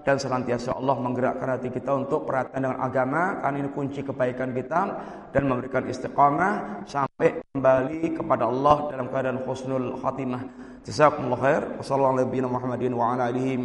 [0.00, 4.80] dan senantiasa Allah menggerakkan hati kita untuk perhatian dengan agama karena ini kunci kebaikan kita
[5.28, 10.42] dan memberikan istiqamah sampai kembali kepada Allah dalam keadaan husnul khatimah.
[10.88, 11.62] Jazakumullah khair.
[11.76, 13.60] Wassalamualaikum Muhammadin wa ala alihi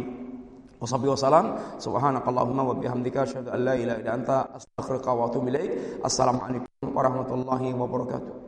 [0.76, 1.56] washabihi wasallam.
[1.80, 6.04] Subhanakallahumma wa bihamdika asyhadu an la ilaha illa anta astaghfiruka wa atubu ilaik.
[6.04, 8.45] Assalamualaikum warahmatullahi wabarakatuh.